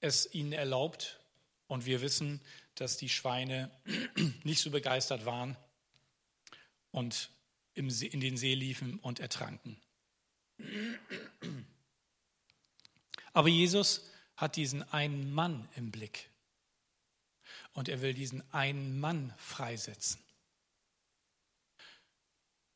es 0.00 0.32
ihnen 0.34 0.52
erlaubt 0.52 1.20
und 1.68 1.86
wir 1.86 2.00
wissen, 2.00 2.40
dass 2.74 2.96
die 2.96 3.08
Schweine 3.08 3.70
nicht 4.44 4.60
so 4.60 4.70
begeistert 4.70 5.24
waren 5.24 5.56
und 6.90 7.30
in 7.74 7.88
den 8.20 8.36
See 8.36 8.54
liefen 8.54 8.98
und 8.98 9.20
ertranken. 9.20 9.80
Aber 13.32 13.48
Jesus 13.48 14.10
hat 14.36 14.56
diesen 14.56 14.82
einen 14.92 15.32
Mann 15.32 15.68
im 15.76 15.90
Blick 15.90 16.28
und 17.72 17.88
er 17.88 18.00
will 18.02 18.14
diesen 18.14 18.42
einen 18.52 18.98
Mann 19.00 19.32
freisetzen. 19.38 20.20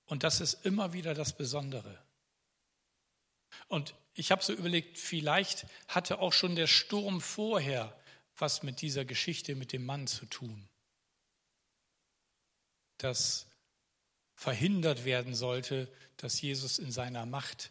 Und 0.06 0.22
das 0.22 0.40
ist 0.40 0.64
immer 0.64 0.92
wieder 0.92 1.14
das 1.14 1.36
Besondere. 1.36 2.02
Und 3.68 3.94
ich 4.14 4.30
habe 4.30 4.42
so 4.42 4.52
überlegt, 4.52 4.98
vielleicht 4.98 5.66
hatte 5.88 6.20
auch 6.20 6.32
schon 6.32 6.54
der 6.54 6.66
Sturm 6.68 7.20
vorher 7.20 7.96
was 8.38 8.62
mit 8.62 8.80
dieser 8.80 9.04
Geschichte 9.04 9.54
mit 9.54 9.72
dem 9.72 9.84
Mann 9.84 10.06
zu 10.06 10.26
tun. 10.26 10.68
Dass 12.98 13.46
verhindert 14.34 15.04
werden 15.04 15.34
sollte, 15.34 15.90
dass 16.18 16.40
Jesus 16.40 16.78
in 16.78 16.92
seiner 16.92 17.26
Macht 17.26 17.70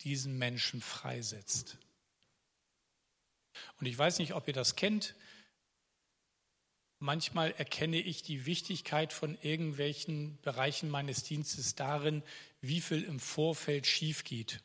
diesen 0.00 0.38
Menschen 0.38 0.80
freisetzt. 0.80 1.78
Und 3.80 3.86
ich 3.86 3.96
weiß 3.96 4.18
nicht, 4.18 4.34
ob 4.34 4.46
ihr 4.48 4.54
das 4.54 4.76
kennt. 4.76 5.14
Manchmal 6.98 7.52
erkenne 7.52 7.98
ich 7.98 8.22
die 8.22 8.46
Wichtigkeit 8.46 9.12
von 9.12 9.36
irgendwelchen 9.42 10.38
Bereichen 10.42 10.88
meines 10.88 11.22
Dienstes 11.22 11.74
darin, 11.74 12.22
wie 12.60 12.80
viel 12.80 13.02
im 13.02 13.20
Vorfeld 13.20 13.86
schief 13.86 14.24
geht. 14.24 14.62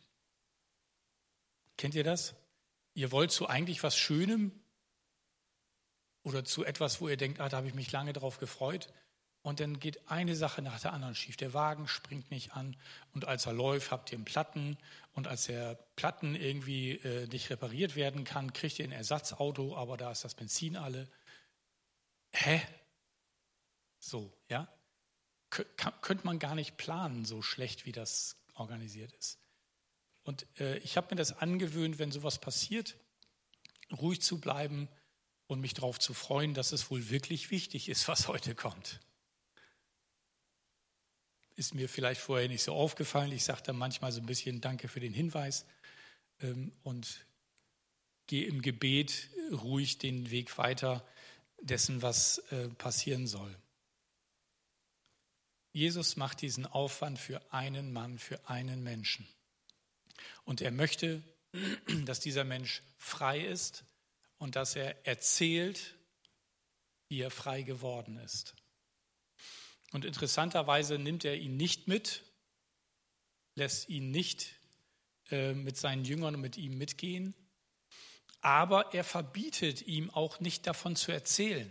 Kennt 1.78 1.96
ihr 1.96 2.04
das? 2.04 2.36
Ihr 2.94 3.12
wollt 3.12 3.32
zu 3.32 3.48
eigentlich 3.48 3.84
was 3.84 3.98
Schönem 3.98 4.52
oder 6.24 6.46
zu 6.46 6.64
etwas, 6.64 7.02
wo 7.02 7.10
ihr 7.10 7.18
denkt, 7.18 7.40
ah, 7.40 7.50
da 7.50 7.58
habe 7.58 7.68
ich 7.68 7.74
mich 7.74 7.92
lange 7.92 8.14
drauf 8.14 8.38
gefreut. 8.38 8.92
Und 9.42 9.62
dann 9.62 9.80
geht 9.80 10.10
eine 10.10 10.36
Sache 10.36 10.62
nach 10.62 10.80
der 10.82 10.94
anderen 10.94 11.16
schief. 11.16 11.38
Der 11.38 11.54
Wagen 11.54 11.88
springt 11.88 12.30
nicht 12.30 12.54
an 12.54 12.76
und 13.14 13.26
als 13.26 13.46
er 13.46 13.54
läuft, 13.54 13.92
habt 13.92 14.12
ihr 14.12 14.18
einen 14.18 14.26
Platten 14.26 14.78
und 15.14 15.28
als 15.28 15.46
der 15.46 15.76
Platten 15.96 16.36
irgendwie 16.36 16.92
äh, 16.92 17.28
nicht 17.28 17.50
repariert 17.50 17.96
werden 17.96 18.26
kann, 18.26 18.52
kriegt 18.52 18.80
ihr 18.80 18.86
ein 18.86 18.92
Ersatzauto, 18.92 19.78
aber 19.78 19.96
da 19.96 20.12
ist 20.12 20.26
das 20.26 20.36
Benzin 20.36 20.76
alle. 20.76 21.08
Hä? 22.32 22.62
So, 24.00 24.34
ja? 24.50 24.68
K 25.50 25.64
könnte 26.02 26.26
man 26.26 26.38
gar 26.38 26.54
nicht 26.54 26.78
planen, 26.78 27.26
so 27.26 27.42
schlecht 27.42 27.86
wie 27.86 27.92
das 27.92 28.36
organisiert 28.54 29.14
ist. 29.14 29.40
Und 30.24 30.46
äh, 30.60 30.78
ich 30.80 30.98
habe 30.98 31.08
mir 31.12 31.18
das 31.18 31.40
angewöhnt, 31.40 31.98
wenn 31.98 32.12
sowas 32.12 32.40
passiert, 32.40 32.98
ruhig 33.92 34.22
zu 34.22 34.40
bleiben 34.40 34.90
und 35.48 35.62
mich 35.62 35.74
darauf 35.74 35.98
zu 35.98 36.14
freuen, 36.14 36.54
dass 36.54 36.72
es 36.72 36.92
wohl 36.92 37.10
wirklich 37.10 37.50
wichtig 37.52 37.90
ist, 37.90 38.08
was 38.08 38.28
heute 38.28 38.54
kommt 38.54 39.00
ist 41.60 41.76
mir 41.76 41.90
vielleicht 41.90 42.22
vorher 42.22 42.48
nicht 42.48 42.64
so 42.64 42.74
aufgefallen. 42.74 43.34
Ich 43.34 43.44
sage 43.44 43.62
dann 43.64 43.76
manchmal 43.76 44.14
so 44.14 44.22
ein 44.22 44.26
bisschen 44.26 44.62
Danke 44.62 44.88
für 44.88 45.02
den 45.02 45.14
Hinweis 45.14 45.66
ähm, 46.40 46.72
und 46.84 47.26
gehe 48.28 48.48
im 48.48 48.62
Gebet 48.62 49.30
ruhig 49.52 49.98
den 49.98 50.32
Weg 50.32 50.58
weiter 50.58 51.06
dessen, 51.62 52.02
was 52.02 52.38
äh, 52.52 52.70
passieren 52.70 53.28
soll. 53.28 53.54
Jesus 55.74 56.16
macht 56.16 56.42
diesen 56.42 56.66
Aufwand 56.66 57.20
für 57.20 57.42
einen 57.52 57.92
Mann, 57.92 58.20
für 58.20 58.50
einen 58.50 58.82
Menschen. 58.82 59.28
Und 60.46 60.62
er 60.62 60.72
möchte, 60.72 61.22
dass 62.06 62.22
dieser 62.22 62.46
Mensch 62.46 62.84
frei 62.98 63.42
ist 63.42 63.84
und 64.38 64.56
dass 64.56 64.78
er 64.78 65.06
erzählt, 65.06 65.96
wie 67.10 67.20
er 67.20 67.32
frei 67.32 67.64
geworden 67.64 68.18
ist. 68.18 68.56
Und 69.92 70.06
interessanterweise 70.06 71.00
nimmt 71.00 71.26
er 71.26 71.36
ihn 71.36 71.58
nicht 71.58 71.88
mit, 71.88 72.24
lässt 73.56 73.90
ihn 73.90 74.12
nicht 74.12 74.56
äh, 75.32 75.54
mit 75.54 75.78
seinen 75.78 76.06
Jüngern 76.06 76.36
und 76.36 76.42
mit 76.42 76.58
ihm 76.58 76.78
mitgehen, 76.78 77.34
aber 78.42 78.94
er 78.94 79.04
verbietet 79.04 79.82
ihm 79.82 80.10
auch 80.12 80.40
nicht 80.40 80.66
davon 80.68 80.96
zu 80.96 81.12
erzählen. 81.12 81.70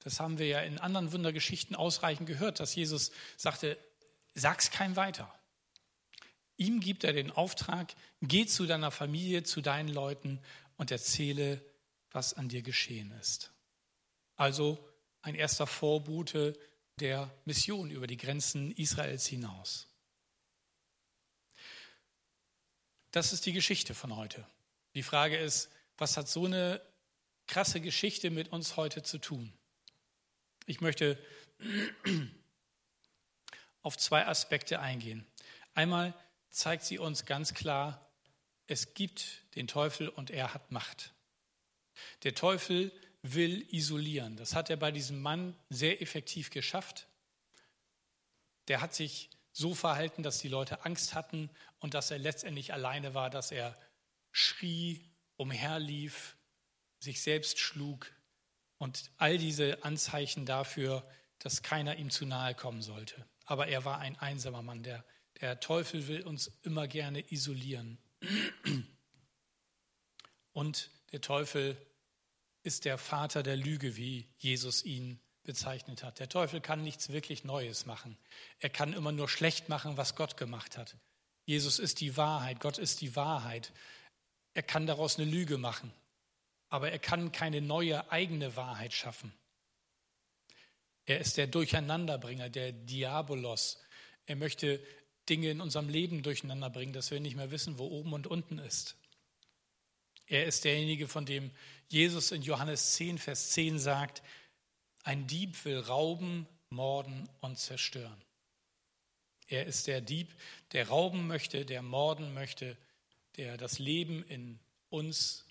Das 0.00 0.20
haben 0.20 0.38
wir 0.38 0.46
ja 0.46 0.60
in 0.60 0.78
anderen 0.78 1.12
Wundergeschichten 1.12 1.76
ausreichend 1.76 2.26
gehört, 2.26 2.60
dass 2.60 2.74
Jesus 2.74 3.12
sagte, 3.36 3.78
sag's 4.34 4.70
kein 4.70 4.96
weiter. 4.96 5.32
Ihm 6.56 6.80
gibt 6.80 7.04
er 7.04 7.12
den 7.12 7.30
Auftrag, 7.30 7.94
geh 8.20 8.46
zu 8.46 8.66
deiner 8.66 8.90
Familie, 8.90 9.44
zu 9.44 9.60
deinen 9.60 9.88
Leuten 9.88 10.40
und 10.76 10.90
erzähle, 10.90 11.64
was 12.10 12.34
an 12.34 12.48
dir 12.48 12.62
geschehen 12.62 13.12
ist. 13.12 13.52
Also 14.36 14.86
ein 15.22 15.34
erster 15.34 15.66
Vorbote 15.66 16.58
der 17.00 17.30
Mission 17.44 17.90
über 17.90 18.06
die 18.06 18.16
Grenzen 18.16 18.72
Israels 18.72 19.26
hinaus. 19.26 19.88
Das 23.10 23.32
ist 23.32 23.46
die 23.46 23.52
Geschichte 23.52 23.94
von 23.94 24.16
heute. 24.16 24.46
Die 24.94 25.02
Frage 25.02 25.36
ist, 25.36 25.70
was 25.98 26.16
hat 26.16 26.28
so 26.28 26.46
eine 26.46 26.80
krasse 27.46 27.80
Geschichte 27.80 28.30
mit 28.30 28.52
uns 28.52 28.76
heute 28.76 29.02
zu 29.02 29.18
tun? 29.18 29.52
Ich 30.66 30.80
möchte 30.80 31.18
auf 33.82 33.98
zwei 33.98 34.26
Aspekte 34.26 34.80
eingehen. 34.80 35.26
Einmal 35.74 36.14
zeigt 36.50 36.84
sie 36.84 36.98
uns 36.98 37.26
ganz 37.26 37.54
klar, 37.54 38.10
es 38.66 38.94
gibt 38.94 39.42
den 39.54 39.66
Teufel 39.66 40.08
und 40.08 40.30
er 40.30 40.54
hat 40.54 40.70
Macht. 40.70 41.12
Der 42.22 42.34
Teufel 42.34 42.92
will 43.22 43.66
isolieren. 43.70 44.36
Das 44.36 44.54
hat 44.54 44.68
er 44.68 44.76
bei 44.76 44.90
diesem 44.90 45.20
Mann 45.20 45.54
sehr 45.70 46.02
effektiv 46.02 46.50
geschafft. 46.50 47.06
Der 48.68 48.80
hat 48.80 48.94
sich 48.94 49.30
so 49.52 49.74
verhalten, 49.74 50.22
dass 50.22 50.38
die 50.38 50.48
Leute 50.48 50.84
Angst 50.84 51.14
hatten 51.14 51.50
und 51.78 51.94
dass 51.94 52.10
er 52.10 52.18
letztendlich 52.18 52.72
alleine 52.72 53.14
war, 53.14 53.30
dass 53.30 53.52
er 53.52 53.78
schrie, 54.32 55.04
umherlief, 55.36 56.36
sich 56.98 57.20
selbst 57.20 57.58
schlug 57.58 58.10
und 58.78 59.10
all 59.18 59.38
diese 59.38 59.84
Anzeichen 59.84 60.46
dafür, 60.46 61.06
dass 61.38 61.62
keiner 61.62 61.96
ihm 61.96 62.10
zu 62.10 62.24
nahe 62.26 62.54
kommen 62.54 62.82
sollte. 62.82 63.26
Aber 63.44 63.66
er 63.66 63.84
war 63.84 63.98
ein 63.98 64.18
einsamer 64.18 64.62
Mann. 64.62 64.82
Der, 64.82 65.04
der 65.40 65.60
Teufel 65.60 66.06
will 66.06 66.22
uns 66.22 66.46
immer 66.62 66.86
gerne 66.86 67.30
isolieren. 67.32 67.98
Und 70.52 70.90
der 71.10 71.20
Teufel 71.20 71.76
ist 72.62 72.84
der 72.84 72.98
Vater 72.98 73.42
der 73.42 73.56
Lüge, 73.56 73.96
wie 73.96 74.28
Jesus 74.38 74.84
ihn 74.84 75.20
bezeichnet 75.44 76.02
hat. 76.04 76.20
Der 76.20 76.28
Teufel 76.28 76.60
kann 76.60 76.82
nichts 76.82 77.10
wirklich 77.10 77.44
Neues 77.44 77.86
machen. 77.86 78.16
Er 78.60 78.70
kann 78.70 78.92
immer 78.92 79.12
nur 79.12 79.28
schlecht 79.28 79.68
machen, 79.68 79.96
was 79.96 80.14
Gott 80.14 80.36
gemacht 80.36 80.78
hat. 80.78 80.96
Jesus 81.44 81.78
ist 81.78 82.00
die 82.00 82.16
Wahrheit, 82.16 82.60
Gott 82.60 82.78
ist 82.78 83.00
die 83.00 83.16
Wahrheit. 83.16 83.72
Er 84.54 84.62
kann 84.62 84.86
daraus 84.86 85.18
eine 85.18 85.28
Lüge 85.28 85.58
machen, 85.58 85.92
aber 86.68 86.92
er 86.92 86.98
kann 86.98 87.32
keine 87.32 87.60
neue 87.60 88.10
eigene 88.12 88.54
Wahrheit 88.54 88.92
schaffen. 88.92 89.32
Er 91.04 91.18
ist 91.18 91.36
der 91.36 91.48
Durcheinanderbringer, 91.48 92.48
der 92.48 92.70
Diabolos. 92.70 93.78
Er 94.26 94.36
möchte 94.36 94.80
Dinge 95.28 95.50
in 95.50 95.60
unserem 95.60 95.88
Leben 95.88 96.22
durcheinander 96.22 96.70
bringen, 96.70 96.92
dass 96.92 97.10
wir 97.10 97.18
nicht 97.18 97.36
mehr 97.36 97.50
wissen, 97.50 97.78
wo 97.78 97.86
oben 97.86 98.12
und 98.12 98.28
unten 98.28 98.58
ist. 98.58 98.96
Er 100.26 100.46
ist 100.46 100.64
derjenige, 100.64 101.08
von 101.08 101.26
dem 101.26 101.50
Jesus 101.88 102.32
in 102.32 102.42
Johannes 102.42 102.94
10, 102.94 103.18
Vers 103.18 103.50
10 103.50 103.78
sagt, 103.78 104.22
ein 105.02 105.26
Dieb 105.26 105.64
will 105.64 105.78
rauben, 105.78 106.46
morden 106.70 107.28
und 107.40 107.58
zerstören. 107.58 108.22
Er 109.48 109.66
ist 109.66 109.86
der 109.86 110.00
Dieb, 110.00 110.34
der 110.72 110.88
rauben 110.88 111.26
möchte, 111.26 111.66
der 111.66 111.82
morden 111.82 112.32
möchte, 112.32 112.78
der 113.36 113.56
das 113.56 113.78
Leben 113.78 114.24
in 114.24 114.58
uns, 114.88 115.44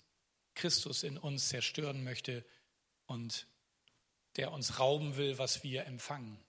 Christus 0.54 1.02
in 1.02 1.18
uns 1.18 1.48
zerstören 1.48 2.02
möchte 2.02 2.44
und 3.06 3.46
der 4.36 4.52
uns 4.52 4.78
rauben 4.78 5.16
will, 5.16 5.38
was 5.38 5.62
wir 5.62 5.86
empfangen 5.86 6.42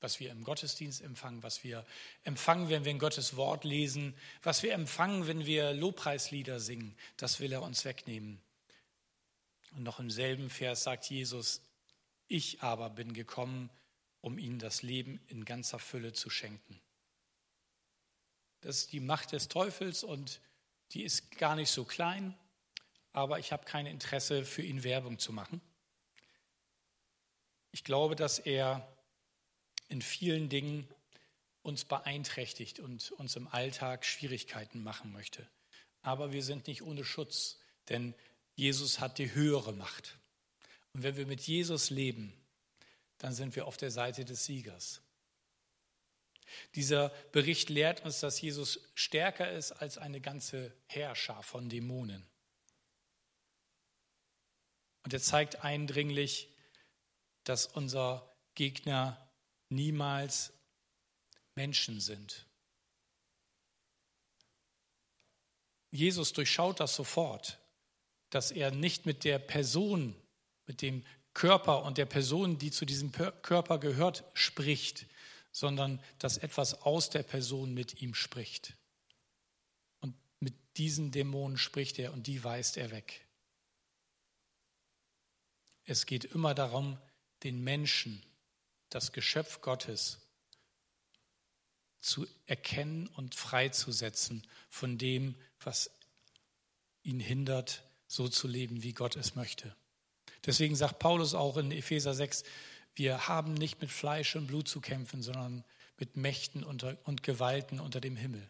was 0.00 0.20
wir 0.20 0.30
im 0.30 0.44
Gottesdienst 0.44 1.00
empfangen, 1.00 1.42
was 1.42 1.64
wir 1.64 1.84
empfangen, 2.24 2.68
wenn 2.68 2.84
wir 2.84 2.92
in 2.92 2.98
Gottes 2.98 3.36
Wort 3.36 3.64
lesen, 3.64 4.14
was 4.42 4.62
wir 4.62 4.72
empfangen, 4.72 5.26
wenn 5.26 5.44
wir 5.44 5.72
Lobpreislieder 5.72 6.60
singen, 6.60 6.96
das 7.16 7.40
will 7.40 7.52
er 7.52 7.62
uns 7.62 7.84
wegnehmen. 7.84 8.40
Und 9.72 9.82
noch 9.82 9.98
im 9.98 10.10
selben 10.10 10.50
Vers 10.50 10.84
sagt 10.84 11.10
Jesus, 11.10 11.62
ich 12.28 12.62
aber 12.62 12.90
bin 12.90 13.12
gekommen, 13.12 13.70
um 14.20 14.38
ihnen 14.38 14.58
das 14.58 14.82
Leben 14.82 15.20
in 15.28 15.44
ganzer 15.44 15.78
Fülle 15.78 16.12
zu 16.12 16.30
schenken. 16.30 16.80
Das 18.60 18.78
ist 18.78 18.92
die 18.92 19.00
Macht 19.00 19.32
des 19.32 19.48
Teufels 19.48 20.02
und 20.02 20.40
die 20.92 21.04
ist 21.04 21.30
gar 21.32 21.54
nicht 21.54 21.70
so 21.70 21.84
klein, 21.84 22.36
aber 23.12 23.38
ich 23.38 23.52
habe 23.52 23.64
kein 23.64 23.86
Interesse, 23.86 24.44
für 24.44 24.62
ihn 24.62 24.84
Werbung 24.84 25.18
zu 25.18 25.32
machen. 25.32 25.60
Ich 27.72 27.84
glaube, 27.84 28.16
dass 28.16 28.38
er 28.38 28.86
in 29.88 30.02
vielen 30.02 30.48
Dingen 30.48 30.88
uns 31.62 31.84
beeinträchtigt 31.84 32.80
und 32.80 33.10
uns 33.12 33.36
im 33.36 33.48
Alltag 33.48 34.04
Schwierigkeiten 34.04 34.82
machen 34.82 35.12
möchte. 35.12 35.48
Aber 36.02 36.32
wir 36.32 36.42
sind 36.42 36.66
nicht 36.66 36.82
ohne 36.82 37.04
Schutz, 37.04 37.58
denn 37.88 38.14
Jesus 38.54 39.00
hat 39.00 39.18
die 39.18 39.34
höhere 39.34 39.72
Macht. 39.72 40.18
Und 40.92 41.02
wenn 41.02 41.16
wir 41.16 41.26
mit 41.26 41.42
Jesus 41.42 41.90
leben, 41.90 42.32
dann 43.18 43.34
sind 43.34 43.56
wir 43.56 43.66
auf 43.66 43.76
der 43.76 43.90
Seite 43.90 44.24
des 44.24 44.44
Siegers. 44.44 45.02
Dieser 46.74 47.10
Bericht 47.32 47.68
lehrt 47.68 48.04
uns, 48.04 48.20
dass 48.20 48.40
Jesus 48.40 48.80
stärker 48.94 49.50
ist 49.52 49.72
als 49.72 49.98
eine 49.98 50.20
ganze 50.20 50.72
Herrscher 50.86 51.42
von 51.42 51.68
Dämonen. 51.68 52.26
Und 55.02 55.12
er 55.12 55.20
zeigt 55.20 55.64
eindringlich, 55.64 56.48
dass 57.44 57.66
unser 57.66 58.34
Gegner 58.54 59.27
niemals 59.68 60.52
Menschen 61.54 62.00
sind. 62.00 62.46
Jesus 65.90 66.32
durchschaut 66.32 66.80
das 66.80 66.94
sofort, 66.94 67.58
dass 68.30 68.50
er 68.50 68.70
nicht 68.70 69.06
mit 69.06 69.24
der 69.24 69.38
Person, 69.38 70.14
mit 70.66 70.82
dem 70.82 71.04
Körper 71.34 71.84
und 71.84 71.98
der 71.98 72.06
Person, 72.06 72.58
die 72.58 72.70
zu 72.70 72.84
diesem 72.84 73.12
Körper 73.12 73.78
gehört, 73.78 74.24
spricht, 74.34 75.06
sondern 75.52 76.02
dass 76.18 76.36
etwas 76.38 76.82
aus 76.82 77.10
der 77.10 77.22
Person 77.22 77.74
mit 77.74 78.02
ihm 78.02 78.14
spricht. 78.14 78.76
Und 80.00 80.14
mit 80.40 80.54
diesen 80.76 81.10
Dämonen 81.10 81.56
spricht 81.56 81.98
er 81.98 82.12
und 82.12 82.26
die 82.26 82.44
weist 82.44 82.76
er 82.76 82.90
weg. 82.90 83.26
Es 85.84 86.04
geht 86.04 86.24
immer 86.24 86.54
darum, 86.54 86.98
den 87.44 87.62
Menschen, 87.64 88.22
das 88.90 89.12
Geschöpf 89.12 89.60
Gottes, 89.60 90.18
zu 92.00 92.26
erkennen 92.46 93.08
und 93.08 93.34
freizusetzen 93.34 94.46
von 94.68 94.98
dem, 94.98 95.34
was 95.60 95.90
ihn 97.02 97.20
hindert, 97.20 97.82
so 98.06 98.28
zu 98.28 98.46
leben, 98.48 98.82
wie 98.82 98.92
Gott 98.92 99.16
es 99.16 99.34
möchte. 99.34 99.74
Deswegen 100.46 100.76
sagt 100.76 100.98
Paulus 100.98 101.34
auch 101.34 101.56
in 101.56 101.72
Epheser 101.72 102.14
6, 102.14 102.44
wir 102.94 103.28
haben 103.28 103.54
nicht 103.54 103.80
mit 103.80 103.90
Fleisch 103.90 104.36
und 104.36 104.46
Blut 104.46 104.68
zu 104.68 104.80
kämpfen, 104.80 105.22
sondern 105.22 105.64
mit 105.98 106.16
Mächten 106.16 106.64
und 106.64 107.22
Gewalten 107.22 107.80
unter 107.80 108.00
dem 108.00 108.16
Himmel. 108.16 108.48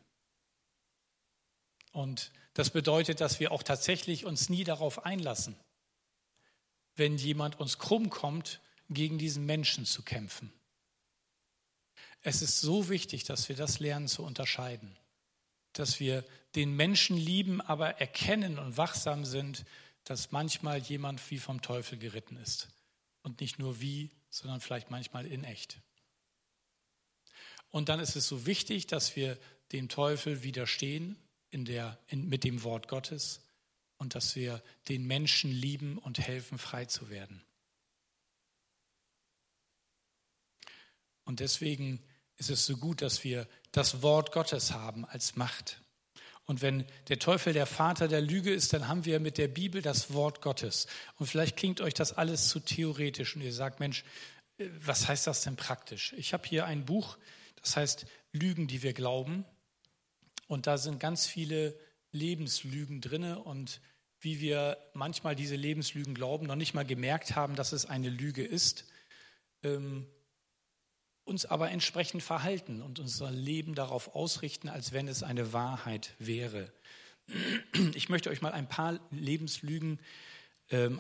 Und 1.93 2.31
das 2.55 2.71
bedeutet, 2.71 3.21
dass 3.21 3.41
wir 3.41 3.51
auch 3.51 3.63
tatsächlich 3.63 4.25
uns 4.25 4.49
nie 4.49 4.65
darauf 4.65 5.05
einlassen, 5.05 5.57
wenn 6.97 7.17
jemand 7.17 7.59
uns 7.59 7.79
krumm 7.79 8.11
kommt, 8.11 8.61
gegen 8.89 9.19
diesen 9.19 9.47
Menschen 9.47 9.85
zu 9.85 10.03
kämpfen. 10.03 10.53
Es 12.23 12.43
ist 12.43 12.61
so 12.61 12.89
wichtig, 12.89 13.25
dass 13.25 13.49
wir 13.49 13.57
das 13.57 13.79
lernen 13.79 14.09
zu 14.09 14.25
unterscheiden, 14.25 14.97
dass 15.73 16.01
wir 16.01 16.25
den 16.55 16.75
Menschen 16.75 17.17
lieben, 17.17 17.61
aber 17.61 18.01
erkennen 18.01 18.59
und 18.59 18.77
wachsam 18.77 19.25
sind, 19.25 19.65
dass 20.05 20.33
manchmal 20.33 20.79
jemand 20.79 21.31
wie 21.31 21.39
vom 21.39 21.63
Teufel 21.63 21.99
geritten 21.99 22.37
ist. 22.37 22.69
Und 23.23 23.41
nicht 23.41 23.59
nur 23.59 23.81
wie, 23.81 24.11
sondern 24.31 24.61
vielleicht 24.61 24.91
manchmal 24.91 25.27
in 25.27 25.45
echt. 25.45 25.81
Und 27.71 27.89
dann 27.89 28.01
ist 28.01 28.17
es 28.17 28.27
so 28.27 28.47
wichtig, 28.47 28.87
dass 28.87 29.17
wir 29.17 29.39
dem 29.73 29.89
Teufel 29.89 30.43
widerstehen 30.43 31.17
in 31.51 31.65
der, 31.65 31.99
in, 32.09 32.29
mit 32.29 32.45
dem 32.45 32.63
Wort 32.63 32.89
Gottes 32.89 33.43
und 33.99 34.15
dass 34.15 34.35
wir 34.35 34.63
den 34.89 35.07
Menschen 35.07 35.51
lieben 35.51 35.99
und 35.99 36.19
helfen, 36.19 36.59
frei 36.59 36.87
zu 36.87 37.11
werden. 37.11 37.43
Und 41.29 41.41
deswegen 41.41 42.03
ist 42.39 42.49
es 42.49 42.65
so 42.65 42.79
gut, 42.79 43.03
dass 43.03 43.23
wir 43.23 43.47
das 43.71 44.01
Wort 44.01 44.33
Gottes 44.33 44.73
haben 44.73 45.05
als 45.05 45.37
Macht. 45.37 45.83
Und 46.47 46.63
wenn 46.63 46.87
der 47.09 47.19
Teufel 47.19 47.53
der 47.53 47.67
Vater 47.67 48.09
der 48.09 48.23
Lüge 48.23 48.51
ist, 48.51 48.73
dann 48.73 48.89
haben 48.89 49.05
wir 49.05 49.21
mit 49.21 49.37
der 49.37 49.49
Bibel 49.49 49.83
das 49.83 50.15
Wort 50.15 50.41
Gottes. 50.41 50.87
Und 51.17 51.27
vielleicht 51.27 51.59
klingt 51.59 51.83
euch 51.83 51.93
das 51.93 52.15
alles 52.15 52.49
zu 52.49 52.61
theoretisch 52.61 53.37
und 53.37 53.43
ihr 53.43 53.53
sagt, 53.53 53.79
Mensch, 53.79 54.05
äh, 54.57 54.71
was 54.81 55.07
heißt 55.07 55.27
das 55.27 55.43
denn 55.43 55.57
praktisch? 55.57 56.15
Ich 56.17 56.33
habe 56.33 56.49
hier 56.49 56.65
ein 56.65 56.87
Buch, 56.87 57.19
das 57.57 57.77
heißt 57.77 58.07
Lügen, 58.33 58.67
die 58.67 58.83
wir 58.83 58.95
glauben. 58.95 59.45
Und 60.47 60.67
da 60.67 60.79
sind 60.79 60.99
ganz 60.99 61.27
viele 61.27 61.79
Lebenslügen 62.11 63.03
drinne 63.03 63.41
und 63.41 63.83
wie 64.19 64.41
wir 64.41 64.79
manchmal 64.95 65.37
diese 65.37 65.57
Lebenslügen 65.57 66.15
glauben, 66.15 66.47
noch 66.47 66.57
nicht 66.57 66.73
mal 66.73 66.87
gemerkt 66.87 67.37
haben, 67.37 67.55
dass 67.55 67.73
es 67.73 67.85
eine 67.85 68.09
Lüge 68.09 68.47
ist. 68.47 68.87
Ähm, 69.63 70.07
uns 71.29 71.45
aber 71.45 71.71
entsprechend 71.71 72.23
verhalten 72.23 72.83
und 72.83 72.99
unser 72.99 73.31
Leben 73.31 73.75
darauf 73.75 74.15
ausrichten, 74.15 74.69
als 74.69 74.93
wenn 74.93 75.07
es 75.07 75.23
eine 75.23 75.53
Wahrheit 75.53 76.15
wäre. 76.19 76.73
Ich 77.95 78.09
möchte 78.09 78.31
euch 78.31 78.41
mal 78.41 78.53
ein 78.53 78.69
paar 78.69 78.99
Lebenslügen 79.11 80.01
ähm, 80.71 80.99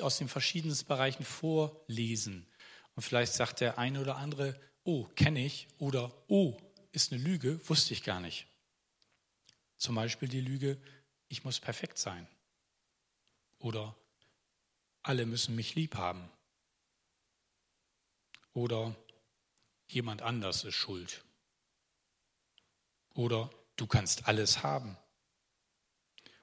aus 0.00 0.18
den 0.18 0.28
verschiedensten 0.28 0.86
Bereichen 0.86 1.24
vorlesen. 1.24 2.46
Und 2.94 3.02
vielleicht 3.02 3.34
sagt 3.34 3.60
der 3.60 3.78
eine 3.78 4.00
oder 4.00 4.16
andere, 4.16 4.58
oh, 4.84 5.04
kenne 5.16 5.44
ich 5.44 5.66
oder 5.78 6.12
oh, 6.28 6.56
ist 6.92 7.12
eine 7.12 7.20
Lüge, 7.20 7.60
wusste 7.68 7.92
ich 7.92 8.04
gar 8.04 8.20
nicht. 8.20 8.46
Zum 9.76 9.96
Beispiel 9.96 10.28
die 10.28 10.40
Lüge, 10.40 10.78
ich 11.28 11.44
muss 11.44 11.58
perfekt 11.58 11.98
sein. 11.98 12.28
Oder 13.58 13.96
alle 15.02 15.26
müssen 15.26 15.56
mich 15.56 15.74
lieb 15.74 15.96
haben. 15.96 16.30
Oder 18.52 18.94
jemand 19.94 20.22
anders 20.22 20.64
ist 20.64 20.74
schuld. 20.74 21.24
Oder 23.14 23.50
du 23.76 23.86
kannst 23.86 24.26
alles 24.26 24.62
haben. 24.62 24.96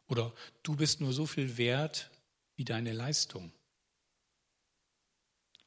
Oder 0.07 0.33
du 0.63 0.75
bist 0.75 1.01
nur 1.01 1.13
so 1.13 1.25
viel 1.25 1.57
wert 1.57 2.09
wie 2.55 2.65
deine 2.65 2.93
Leistung. 2.93 3.53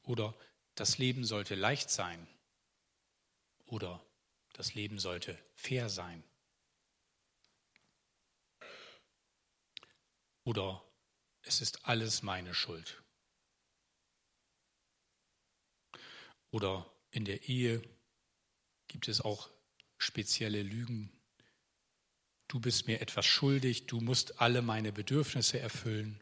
Oder 0.03 0.35
das 0.75 0.97
Leben 0.97 1.23
sollte 1.25 1.55
leicht 1.55 1.89
sein. 1.89 2.27
Oder 3.65 4.05
das 4.53 4.73
Leben 4.75 4.99
sollte 4.99 5.37
fair 5.55 5.89
sein. 5.89 6.23
Oder 10.43 10.83
es 11.41 11.61
ist 11.61 11.85
alles 11.87 12.21
meine 12.21 12.53
Schuld. 12.53 13.01
Oder 16.51 16.89
in 17.15 17.25
der 17.25 17.47
Ehe 17.47 17.81
gibt 18.87 19.07
es 19.07 19.21
auch 19.21 19.49
spezielle 19.97 20.61
Lügen. 20.61 21.11
Du 22.47 22.59
bist 22.59 22.87
mir 22.87 23.01
etwas 23.01 23.25
schuldig, 23.25 23.87
du 23.87 24.01
musst 24.01 24.39
alle 24.41 24.61
meine 24.61 24.91
Bedürfnisse 24.91 25.59
erfüllen. 25.59 26.21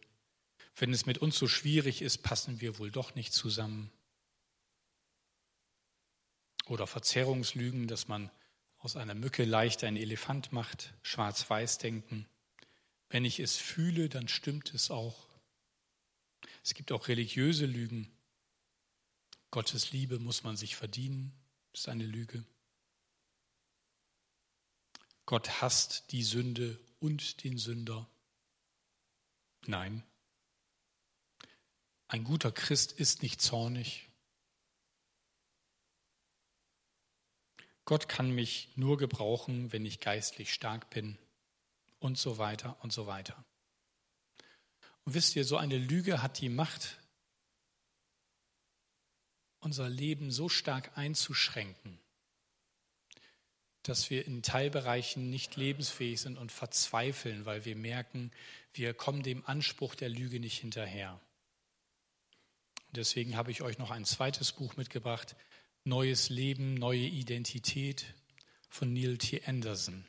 Wenn 0.75 0.93
es 0.93 1.05
mit 1.05 1.17
uns 1.17 1.37
so 1.37 1.47
schwierig 1.47 2.01
ist, 2.01 2.19
passen 2.23 2.61
wir 2.61 2.79
wohl 2.79 2.91
doch 2.91 3.15
nicht 3.15 3.33
zusammen. 3.33 3.91
Oder 6.65 6.87
Verzerrungslügen, 6.87 7.87
dass 7.87 8.07
man 8.07 8.31
aus 8.77 8.95
einer 8.95 9.15
Mücke 9.15 9.43
leicht 9.43 9.83
einen 9.83 9.97
Elefant 9.97 10.51
macht, 10.51 10.93
schwarz-weiß 11.01 11.77
denken. 11.77 12.27
Wenn 13.09 13.25
ich 13.25 13.39
es 13.39 13.57
fühle, 13.57 14.09
dann 14.09 14.27
stimmt 14.27 14.73
es 14.73 14.89
auch. 14.89 15.27
Es 16.63 16.73
gibt 16.73 16.91
auch 16.91 17.07
religiöse 17.07 17.65
Lügen. 17.65 18.11
Gottes 19.53 19.91
Liebe 19.91 20.17
muss 20.17 20.41
man 20.41 20.57
sich 20.57 20.75
verdienen, 20.75 21.31
ist 21.73 21.87
eine 21.87 22.07
Lüge. 22.07 22.43
Gott 25.27 25.61
hasst 25.61 26.11
die 26.11 26.23
Sünde 26.23 26.79
und 26.99 27.43
den 27.43 27.59
Sünder. 27.59 28.09
Nein. 29.67 30.01
Ein 32.07 32.23
guter 32.23 32.51
Christ 32.51 32.93
ist 32.93 33.21
nicht 33.21 33.41
zornig. 33.41 34.09
Gott 37.85 38.09
kann 38.09 38.31
mich 38.31 38.75
nur 38.75 38.97
gebrauchen, 38.97 39.71
wenn 39.71 39.85
ich 39.85 39.99
geistlich 39.99 40.51
stark 40.51 40.89
bin 40.89 41.19
und 41.99 42.17
so 42.17 42.39
weiter 42.39 42.83
und 42.83 42.91
so 42.91 43.05
weiter. 43.05 43.45
Und 45.03 45.13
wisst 45.13 45.35
ihr, 45.35 45.45
so 45.45 45.57
eine 45.57 45.77
Lüge 45.77 46.23
hat 46.23 46.41
die 46.41 46.49
Macht, 46.49 46.97
unser 49.63 49.89
Leben 49.89 50.31
so 50.31 50.49
stark 50.49 50.97
einzuschränken, 50.97 51.99
dass 53.83 54.09
wir 54.09 54.25
in 54.25 54.43
Teilbereichen 54.43 55.29
nicht 55.29 55.55
lebensfähig 55.55 56.21
sind 56.21 56.37
und 56.37 56.51
verzweifeln, 56.51 57.45
weil 57.45 57.65
wir 57.65 57.75
merken, 57.75 58.31
wir 58.73 58.93
kommen 58.93 59.23
dem 59.23 59.45
Anspruch 59.45 59.95
der 59.95 60.09
Lüge 60.09 60.39
nicht 60.39 60.59
hinterher. 60.59 61.19
Deswegen 62.91 63.35
habe 63.35 63.51
ich 63.51 63.61
euch 63.61 63.79
noch 63.79 63.91
ein 63.91 64.05
zweites 64.05 64.51
Buch 64.51 64.77
mitgebracht, 64.77 65.35
Neues 65.85 66.29
Leben, 66.29 66.75
neue 66.75 67.07
Identität 67.07 68.05
von 68.69 68.93
Neil 68.93 69.17
T. 69.17 69.41
Anderson. 69.45 70.05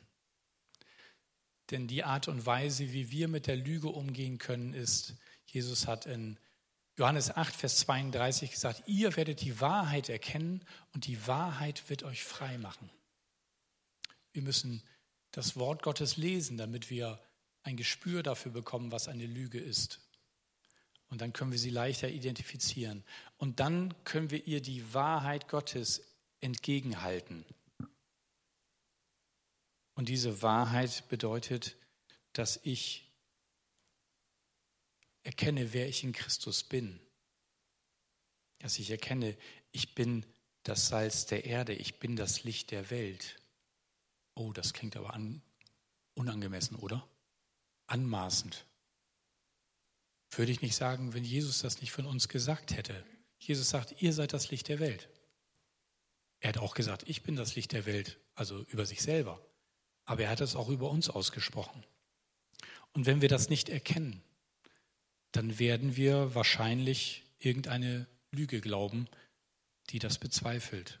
Denn 1.71 1.87
die 1.87 2.03
Art 2.03 2.27
und 2.29 2.45
Weise, 2.45 2.93
wie 2.93 3.11
wir 3.11 3.27
mit 3.27 3.47
der 3.47 3.57
Lüge 3.57 3.89
umgehen 3.89 4.37
können, 4.37 4.73
ist, 4.73 5.15
Jesus 5.45 5.85
hat 5.85 6.05
in 6.05 6.37
Johannes 6.97 7.29
8, 7.35 7.53
Vers 7.55 7.77
32 7.79 8.51
gesagt, 8.51 8.83
ihr 8.85 9.15
werdet 9.17 9.41
die 9.41 9.59
Wahrheit 9.59 10.07
erkennen 10.09 10.63
und 10.93 11.07
die 11.07 11.27
Wahrheit 11.27 11.89
wird 11.89 12.03
euch 12.03 12.23
frei 12.23 12.57
machen. 12.57 12.89
Wir 14.31 14.41
müssen 14.41 14.81
das 15.31 15.57
Wort 15.57 15.83
Gottes 15.83 16.15
lesen, 16.15 16.57
damit 16.57 16.89
wir 16.89 17.21
ein 17.63 17.75
Gespür 17.75 18.23
dafür 18.23 18.51
bekommen, 18.51 18.91
was 18.91 19.07
eine 19.09 19.25
Lüge 19.25 19.59
ist. 19.59 19.99
Und 21.09 21.21
dann 21.21 21.33
können 21.33 21.51
wir 21.51 21.59
sie 21.59 21.69
leichter 21.69 22.09
identifizieren. 22.09 23.03
Und 23.37 23.59
dann 23.59 23.93
können 24.05 24.31
wir 24.31 24.47
ihr 24.47 24.61
die 24.61 24.93
Wahrheit 24.93 25.49
Gottes 25.49 26.01
entgegenhalten. 26.39 27.45
Und 29.95 30.09
diese 30.09 30.41
Wahrheit 30.41 31.07
bedeutet, 31.09 31.75
dass 32.33 32.59
ich 32.63 33.04
erkenne, 35.25 35.73
wer 35.73 35.89
ich 35.89 36.03
in 36.03 36.13
Christus 36.13 36.63
bin. 36.63 36.99
Dass 38.59 38.79
ich 38.79 38.89
erkenne, 38.89 39.35
ich 39.71 39.95
bin 39.95 40.25
das 40.63 40.87
Salz 40.87 41.25
der 41.25 41.45
Erde, 41.45 41.73
ich 41.73 41.99
bin 41.99 42.15
das 42.15 42.43
Licht 42.43 42.71
der 42.71 42.89
Welt. 42.89 43.37
Oh, 44.35 44.53
das 44.53 44.73
klingt 44.73 44.95
aber 44.95 45.13
an, 45.13 45.41
unangemessen, 46.13 46.77
oder? 46.77 47.07
Anmaßend. 47.87 48.65
Würde 50.31 50.51
ich 50.51 50.61
nicht 50.61 50.75
sagen, 50.75 51.13
wenn 51.13 51.23
Jesus 51.23 51.59
das 51.59 51.81
nicht 51.81 51.91
von 51.91 52.05
uns 52.05 52.29
gesagt 52.29 52.75
hätte. 52.75 53.05
Jesus 53.39 53.69
sagt, 53.69 54.01
ihr 54.01 54.13
seid 54.13 54.33
das 54.33 54.51
Licht 54.51 54.67
der 54.67 54.79
Welt. 54.79 55.09
Er 56.39 56.49
hat 56.49 56.57
auch 56.57 56.73
gesagt, 56.75 57.03
ich 57.07 57.23
bin 57.23 57.35
das 57.35 57.55
Licht 57.55 57.71
der 57.71 57.85
Welt, 57.85 58.19
also 58.35 58.61
über 58.63 58.85
sich 58.85 59.01
selber. 59.01 59.43
Aber 60.03 60.23
er 60.23 60.29
hat 60.29 60.41
es 60.41 60.55
auch 60.55 60.69
über 60.69 60.89
uns 60.89 61.09
ausgesprochen. 61.09 61.83
Und 62.93 63.05
wenn 63.05 63.21
wir 63.21 63.29
das 63.29 63.49
nicht 63.49 63.69
erkennen, 63.69 64.21
dann 65.35 65.59
werden 65.59 65.95
wir 65.95 66.33
wahrscheinlich 66.33 67.23
irgendeine 67.39 68.07
Lüge 68.31 68.61
glauben, 68.61 69.07
die 69.89 69.99
das 69.99 70.17
bezweifelt. 70.17 70.99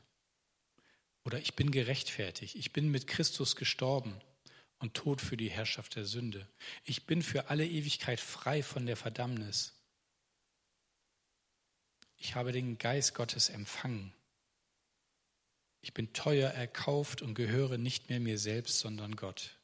Oder 1.23 1.39
ich 1.39 1.55
bin 1.55 1.71
gerechtfertigt, 1.71 2.55
ich 2.55 2.71
bin 2.71 2.89
mit 2.89 3.07
Christus 3.07 3.55
gestorben 3.55 4.13
und 4.79 4.93
tot 4.93 5.21
für 5.21 5.37
die 5.37 5.49
Herrschaft 5.49 5.95
der 5.95 6.05
Sünde. 6.05 6.47
Ich 6.83 7.05
bin 7.05 7.21
für 7.21 7.49
alle 7.49 7.65
Ewigkeit 7.65 8.19
frei 8.19 8.61
von 8.61 8.85
der 8.85 8.97
Verdammnis. 8.97 9.73
Ich 12.17 12.35
habe 12.35 12.51
den 12.51 12.77
Geist 12.77 13.15
Gottes 13.15 13.49
empfangen. 13.49 14.13
Ich 15.81 15.93
bin 15.93 16.13
teuer 16.13 16.49
erkauft 16.49 17.21
und 17.21 17.35
gehöre 17.35 17.77
nicht 17.77 18.09
mehr 18.09 18.19
mir 18.19 18.37
selbst, 18.37 18.79
sondern 18.79 19.15
Gott. 19.15 19.54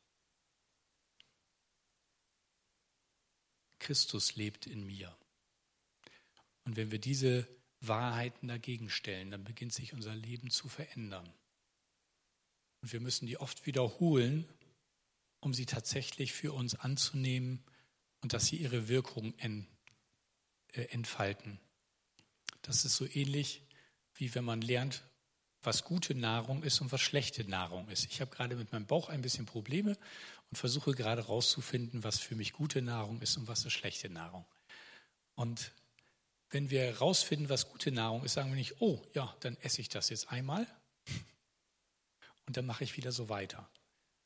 Christus 3.81 4.35
lebt 4.35 4.67
in 4.67 4.85
mir. 4.85 5.15
Und 6.63 6.77
wenn 6.77 6.91
wir 6.91 6.99
diese 6.99 7.47
Wahrheiten 7.81 8.47
dagegen 8.47 8.89
stellen, 8.89 9.31
dann 9.31 9.43
beginnt 9.43 9.73
sich 9.73 9.93
unser 9.93 10.15
Leben 10.15 10.51
zu 10.51 10.69
verändern. 10.69 11.27
Und 12.81 12.93
wir 12.93 12.99
müssen 12.99 13.25
die 13.25 13.37
oft 13.37 13.65
wiederholen, 13.65 14.47
um 15.39 15.53
sie 15.53 15.65
tatsächlich 15.65 16.31
für 16.31 16.53
uns 16.53 16.75
anzunehmen 16.75 17.63
und 18.21 18.33
dass 18.33 18.45
sie 18.45 18.57
ihre 18.57 18.87
Wirkung 18.87 19.33
äh, 19.39 19.63
entfalten. 20.89 21.59
Das 22.61 22.85
ist 22.85 22.95
so 22.95 23.07
ähnlich, 23.07 23.63
wie 24.13 24.33
wenn 24.35 24.45
man 24.45 24.61
lernt, 24.61 25.03
was 25.63 25.83
gute 25.83 26.15
Nahrung 26.15 26.63
ist 26.63 26.81
und 26.81 26.91
was 26.91 27.01
schlechte 27.01 27.43
Nahrung 27.43 27.87
ist. 27.89 28.05
Ich 28.05 28.21
habe 28.21 28.35
gerade 28.35 28.55
mit 28.55 28.71
meinem 28.71 28.85
Bauch 28.85 29.09
ein 29.09 29.21
bisschen 29.21 29.45
Probleme 29.45 29.97
und 30.51 30.57
versuche 30.57 30.91
gerade 30.91 31.23
herauszufinden, 31.23 32.03
was 32.03 32.19
für 32.19 32.35
mich 32.35 32.51
gute 32.51 32.81
Nahrung 32.81 33.21
ist 33.21 33.37
und 33.37 33.47
was 33.47 33.65
ist 33.65 33.73
schlechte 33.73 34.09
Nahrung. 34.09 34.45
Und 35.35 35.71
wenn 36.49 36.69
wir 36.69 36.81
herausfinden, 36.81 37.47
was 37.47 37.69
gute 37.69 37.91
Nahrung 37.91 38.25
ist, 38.25 38.33
sagen 38.33 38.49
wir 38.49 38.57
nicht, 38.57 38.81
oh 38.81 39.01
ja, 39.13 39.35
dann 39.39 39.55
esse 39.57 39.79
ich 39.79 39.87
das 39.87 40.09
jetzt 40.09 40.29
einmal 40.29 40.67
und 42.45 42.57
dann 42.57 42.65
mache 42.65 42.83
ich 42.83 42.97
wieder 42.97 43.13
so 43.13 43.29
weiter, 43.29 43.69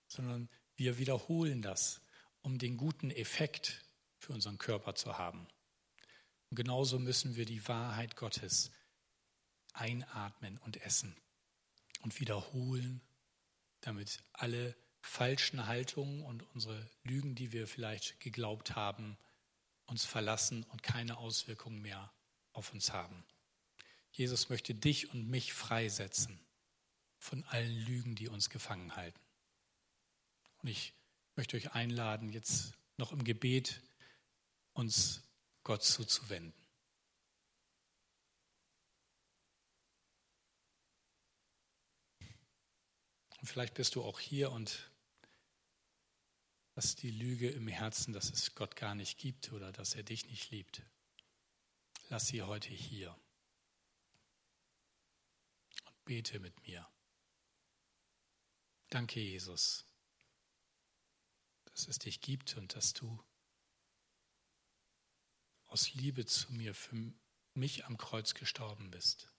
sondern 0.08 0.50
wir 0.76 0.98
wiederholen 0.98 1.62
das, 1.62 2.02
um 2.42 2.58
den 2.58 2.76
guten 2.76 3.12
Effekt 3.12 3.84
für 4.18 4.34
unseren 4.34 4.58
Körper 4.58 4.96
zu 4.96 5.20
haben. 5.20 5.48
Und 6.50 6.58
genauso 6.58 6.98
müssen 6.98 7.36
wir 7.36 7.46
die 7.46 7.68
Wahrheit 7.68 8.16
Gottes 8.16 8.72
einatmen 9.74 10.58
und 10.60 10.82
essen 10.82 11.16
und 12.02 12.20
wiederholen, 12.20 13.02
damit 13.82 14.24
alle 14.34 14.76
falschen 15.06 15.68
Haltungen 15.68 16.24
und 16.24 16.44
unsere 16.54 16.90
Lügen, 17.04 17.36
die 17.36 17.52
wir 17.52 17.68
vielleicht 17.68 18.20
geglaubt 18.20 18.76
haben, 18.76 19.18
uns 19.86 20.04
verlassen 20.04 20.64
und 20.72 20.84
keine 20.84 21.18
Auswirkungen 21.18 21.82
mehr 21.82 22.12
auf 22.54 22.74
uns 22.74 22.92
haben. 22.92 23.24
Jesus 24.12 24.50
möchte 24.50 24.74
dich 24.74 25.14
und 25.14 25.30
mich 25.30 25.54
freisetzen 25.54 26.40
von 27.20 27.44
allen 27.46 27.78
Lügen, 27.86 28.16
die 28.16 28.28
uns 28.28 28.50
gefangen 28.50 28.96
halten. 28.96 29.20
Und 30.58 30.70
ich 30.70 30.94
möchte 31.36 31.56
euch 31.56 31.74
einladen, 31.74 32.30
jetzt 32.32 32.74
noch 32.98 33.12
im 33.12 33.24
Gebet 33.24 33.82
uns 34.74 35.22
Gott 35.64 35.84
zuzuwenden. 35.84 36.54
Und 43.40 43.48
vielleicht 43.48 43.76
bist 43.76 43.96
du 43.96 44.04
auch 44.04 44.20
hier 44.20 44.52
und 44.52 44.90
hast 46.76 47.02
die 47.04 47.12
Lüge 47.12 47.50
im 47.50 47.68
Herzen, 47.68 48.14
dass 48.14 48.30
es 48.32 48.54
Gott 48.54 48.76
gar 48.76 48.96
nicht 48.96 49.18
gibt 49.18 49.52
oder 49.54 49.72
dass 49.72 49.96
er 49.96 50.04
dich 50.04 50.26
nicht 50.28 50.52
liebt. 50.52 50.82
Lass 52.10 52.28
sie 52.28 52.44
heute 52.44 52.70
hier 52.70 53.18
und 55.86 56.06
bete 56.06 56.40
mit 56.40 56.68
mir. 56.68 56.88
Danke, 58.90 59.20
Jesus, 59.22 59.86
dass 61.66 61.88
es 61.88 61.98
dich 61.98 62.22
gibt 62.22 62.58
und 62.58 62.76
dass 62.76 62.94
du 62.94 63.24
aus 65.68 65.94
Liebe 65.94 66.26
zu 66.26 66.54
mir 66.54 66.76
für 66.76 67.14
mich 67.54 67.86
am 67.86 67.98
Kreuz 67.98 68.34
gestorben 68.34 68.92
bist. 68.92 69.34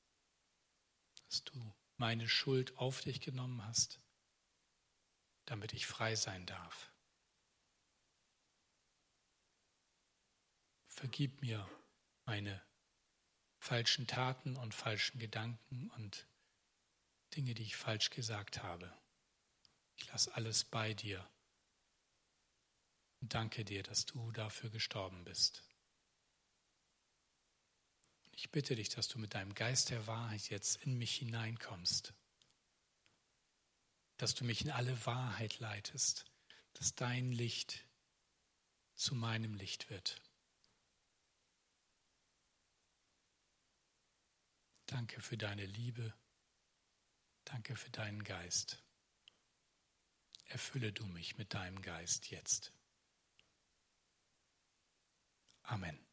Dass 1.29 1.45
du 1.45 1.75
meine 1.97 2.29
Schuld 2.29 2.77
auf 2.79 3.03
dich 3.03 3.21
genommen 3.21 3.65
hast, 3.65 4.01
damit 5.45 5.73
ich 5.73 5.87
frei 5.87 6.17
sein 6.17 6.47
darf. 6.47 6.96
Vergib 10.97 11.43
mir 11.43 11.69
meine 12.25 12.63
falschen 13.59 14.07
Taten 14.07 14.57
und 14.57 14.75
falschen 14.75 15.19
Gedanken 15.19 15.91
und 15.91 16.27
Dinge, 17.37 17.53
die 17.53 17.65
ich 17.65 17.77
falsch 17.77 18.09
gesagt 18.09 18.63
habe. 18.63 18.91
Ich 19.97 20.07
lasse 20.07 20.35
alles 20.35 20.65
bei 20.65 20.95
dir 20.95 21.29
und 23.21 23.35
danke 23.35 23.63
dir, 23.67 23.83
dass 23.83 24.07
du 24.07 24.33
dafür 24.33 24.71
gestorben 24.71 25.23
bist. 25.25 25.63
Ich 28.33 28.51
bitte 28.51 28.75
dich, 28.75 28.89
dass 28.89 29.07
du 29.09 29.19
mit 29.19 29.35
deinem 29.35 29.55
Geist 29.55 29.91
der 29.91 30.07
Wahrheit 30.07 30.49
jetzt 30.49 30.77
in 30.77 30.97
mich 30.97 31.17
hineinkommst, 31.17 32.15
dass 34.17 34.35
du 34.35 34.45
mich 34.45 34.63
in 34.63 34.71
alle 34.71 35.05
Wahrheit 35.05 35.59
leitest, 35.59 36.25
dass 36.73 36.95
dein 36.95 37.33
Licht 37.33 37.85
zu 38.95 39.15
meinem 39.15 39.55
Licht 39.55 39.91
wird. 39.91 40.23
Danke 44.87 45.21
für 45.21 45.37
deine 45.37 45.67
Liebe, 45.67 46.15
danke 47.45 47.75
für 47.75 47.91
deinen 47.91 48.23
Geist. 48.23 48.85
Erfülle 50.45 50.93
du 50.93 51.05
mich 51.07 51.37
mit 51.39 51.55
deinem 51.55 51.83
Geist 51.83 52.31
jetzt. 52.31 52.73
Amen. 55.63 56.06